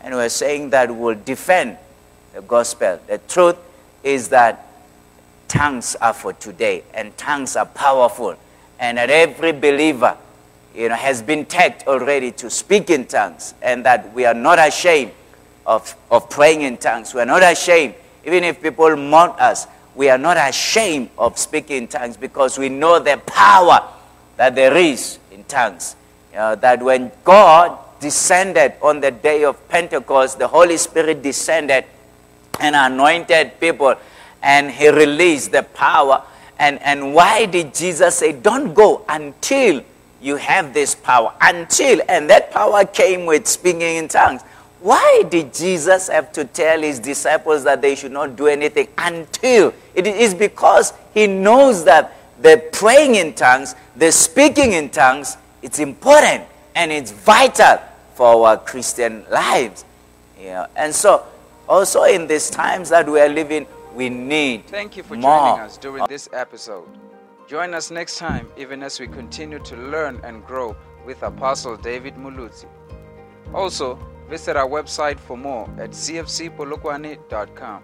and 0.02 0.16
we're 0.16 0.30
saying 0.30 0.72
that 0.72 0.93
we'll 0.93 1.16
defend 1.16 1.78
the 2.34 2.41
gospel. 2.41 2.99
The 3.08 3.20
truth 3.20 3.58
is 4.04 4.30
that 4.30 4.68
tongues 5.47 5.95
are 5.95 6.14
for 6.14 6.34
today 6.34 6.84
and 6.93 7.16
tongues 7.18 7.56
are 7.56 7.66
powerful 7.66 8.36
and 8.80 8.97
that 8.97 9.10
every 9.10 9.52
believer 9.52 10.18
you 10.74 10.89
know, 10.89 10.95
has 10.95 11.22
been 11.22 11.45
tagged 11.45 11.88
already 11.88 12.32
to 12.32 12.49
speak 12.49 12.89
in 12.89 13.06
tongues 13.06 13.54
and 13.62 13.86
that 13.86 14.14
we 14.14 14.26
are 14.26 14.34
not 14.34 14.60
ashamed 14.60 15.12
of, 15.66 15.95
of 16.10 16.30
praying 16.30 16.62
in 16.62 16.78
tongues. 16.78 17.14
We 17.14 17.22
are 17.22 17.26
not 17.26 17.43
ashamed. 17.43 17.95
Even 18.26 18.43
if 18.43 18.62
people 18.62 18.95
mock 18.95 19.39
us, 19.39 19.68
we 19.95 20.10
are 20.10 20.18
not 20.18 20.38
ashamed 20.38 21.10
of 21.18 21.38
speaking 21.38 21.84
in 21.84 21.88
tongues 21.88 22.18
because 22.18 22.58
we 22.58 22.70
know 22.70 22.99
the 22.99 23.22
power 23.26 23.88
that 24.41 24.55
there 24.55 24.75
is 24.75 25.19
in 25.29 25.43
tongues. 25.43 25.95
Know, 26.33 26.55
that 26.55 26.81
when 26.81 27.11
God 27.23 27.77
descended 27.99 28.73
on 28.81 28.99
the 28.99 29.11
day 29.11 29.43
of 29.43 29.69
Pentecost, 29.69 30.39
the 30.39 30.47
Holy 30.47 30.77
Spirit 30.77 31.21
descended 31.21 31.85
and 32.59 32.75
anointed 32.75 33.59
people 33.59 33.93
and 34.41 34.71
he 34.71 34.89
released 34.89 35.51
the 35.51 35.61
power. 35.61 36.23
And, 36.57 36.81
and 36.81 37.13
why 37.13 37.45
did 37.45 37.75
Jesus 37.75 38.15
say, 38.15 38.31
Don't 38.31 38.73
go 38.73 39.05
until 39.07 39.83
you 40.19 40.37
have 40.37 40.73
this 40.73 40.95
power? 40.95 41.35
Until, 41.39 42.01
and 42.09 42.27
that 42.31 42.49
power 42.49 42.83
came 42.83 43.27
with 43.27 43.45
speaking 43.45 43.81
in 43.81 44.07
tongues. 44.07 44.41
Why 44.79 45.21
did 45.29 45.53
Jesus 45.53 46.07
have 46.07 46.31
to 46.31 46.45
tell 46.45 46.81
his 46.81 46.97
disciples 46.97 47.63
that 47.65 47.83
they 47.83 47.93
should 47.93 48.11
not 48.11 48.35
do 48.37 48.47
anything 48.47 48.87
until? 48.97 49.71
It 49.93 50.07
is 50.07 50.33
because 50.33 50.93
he 51.13 51.27
knows 51.27 51.83
that 51.85 52.17
the 52.41 52.69
praying 52.71 53.15
in 53.15 53.33
tongues, 53.33 53.75
the 53.95 54.11
speaking 54.11 54.73
in 54.73 54.89
tongues, 54.89 55.37
it's 55.61 55.79
important 55.79 56.43
and 56.75 56.91
it's 56.91 57.11
vital 57.11 57.79
for 58.15 58.47
our 58.47 58.57
Christian 58.57 59.25
lives. 59.29 59.85
Yeah. 60.39 60.67
And 60.75 60.93
so, 60.93 61.25
also 61.67 62.03
in 62.03 62.27
these 62.27 62.49
times 62.49 62.89
that 62.89 63.07
we 63.07 63.19
are 63.19 63.29
living, 63.29 63.67
we 63.95 64.09
need. 64.09 64.65
Thank 64.67 64.97
you 64.97 65.03
for 65.03 65.15
more. 65.15 65.39
joining 65.39 65.61
us 65.61 65.77
during 65.77 66.07
this 66.07 66.29
episode. 66.33 66.87
Join 67.47 67.73
us 67.73 67.91
next 67.91 68.17
time, 68.17 68.47
even 68.57 68.81
as 68.81 68.99
we 68.99 69.07
continue 69.07 69.59
to 69.59 69.75
learn 69.75 70.19
and 70.23 70.45
grow 70.45 70.75
with 71.05 71.21
Apostle 71.23 71.75
David 71.77 72.15
Muluzi. 72.15 72.67
Also, 73.53 73.99
Visit 74.31 74.55
our 74.55 74.65
website 74.65 75.19
for 75.19 75.35
more 75.35 75.69
at 75.77 75.89
cfcpolokwane.com. 75.91 77.83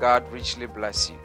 God 0.00 0.32
richly 0.32 0.64
bless 0.64 1.10
you. 1.10 1.18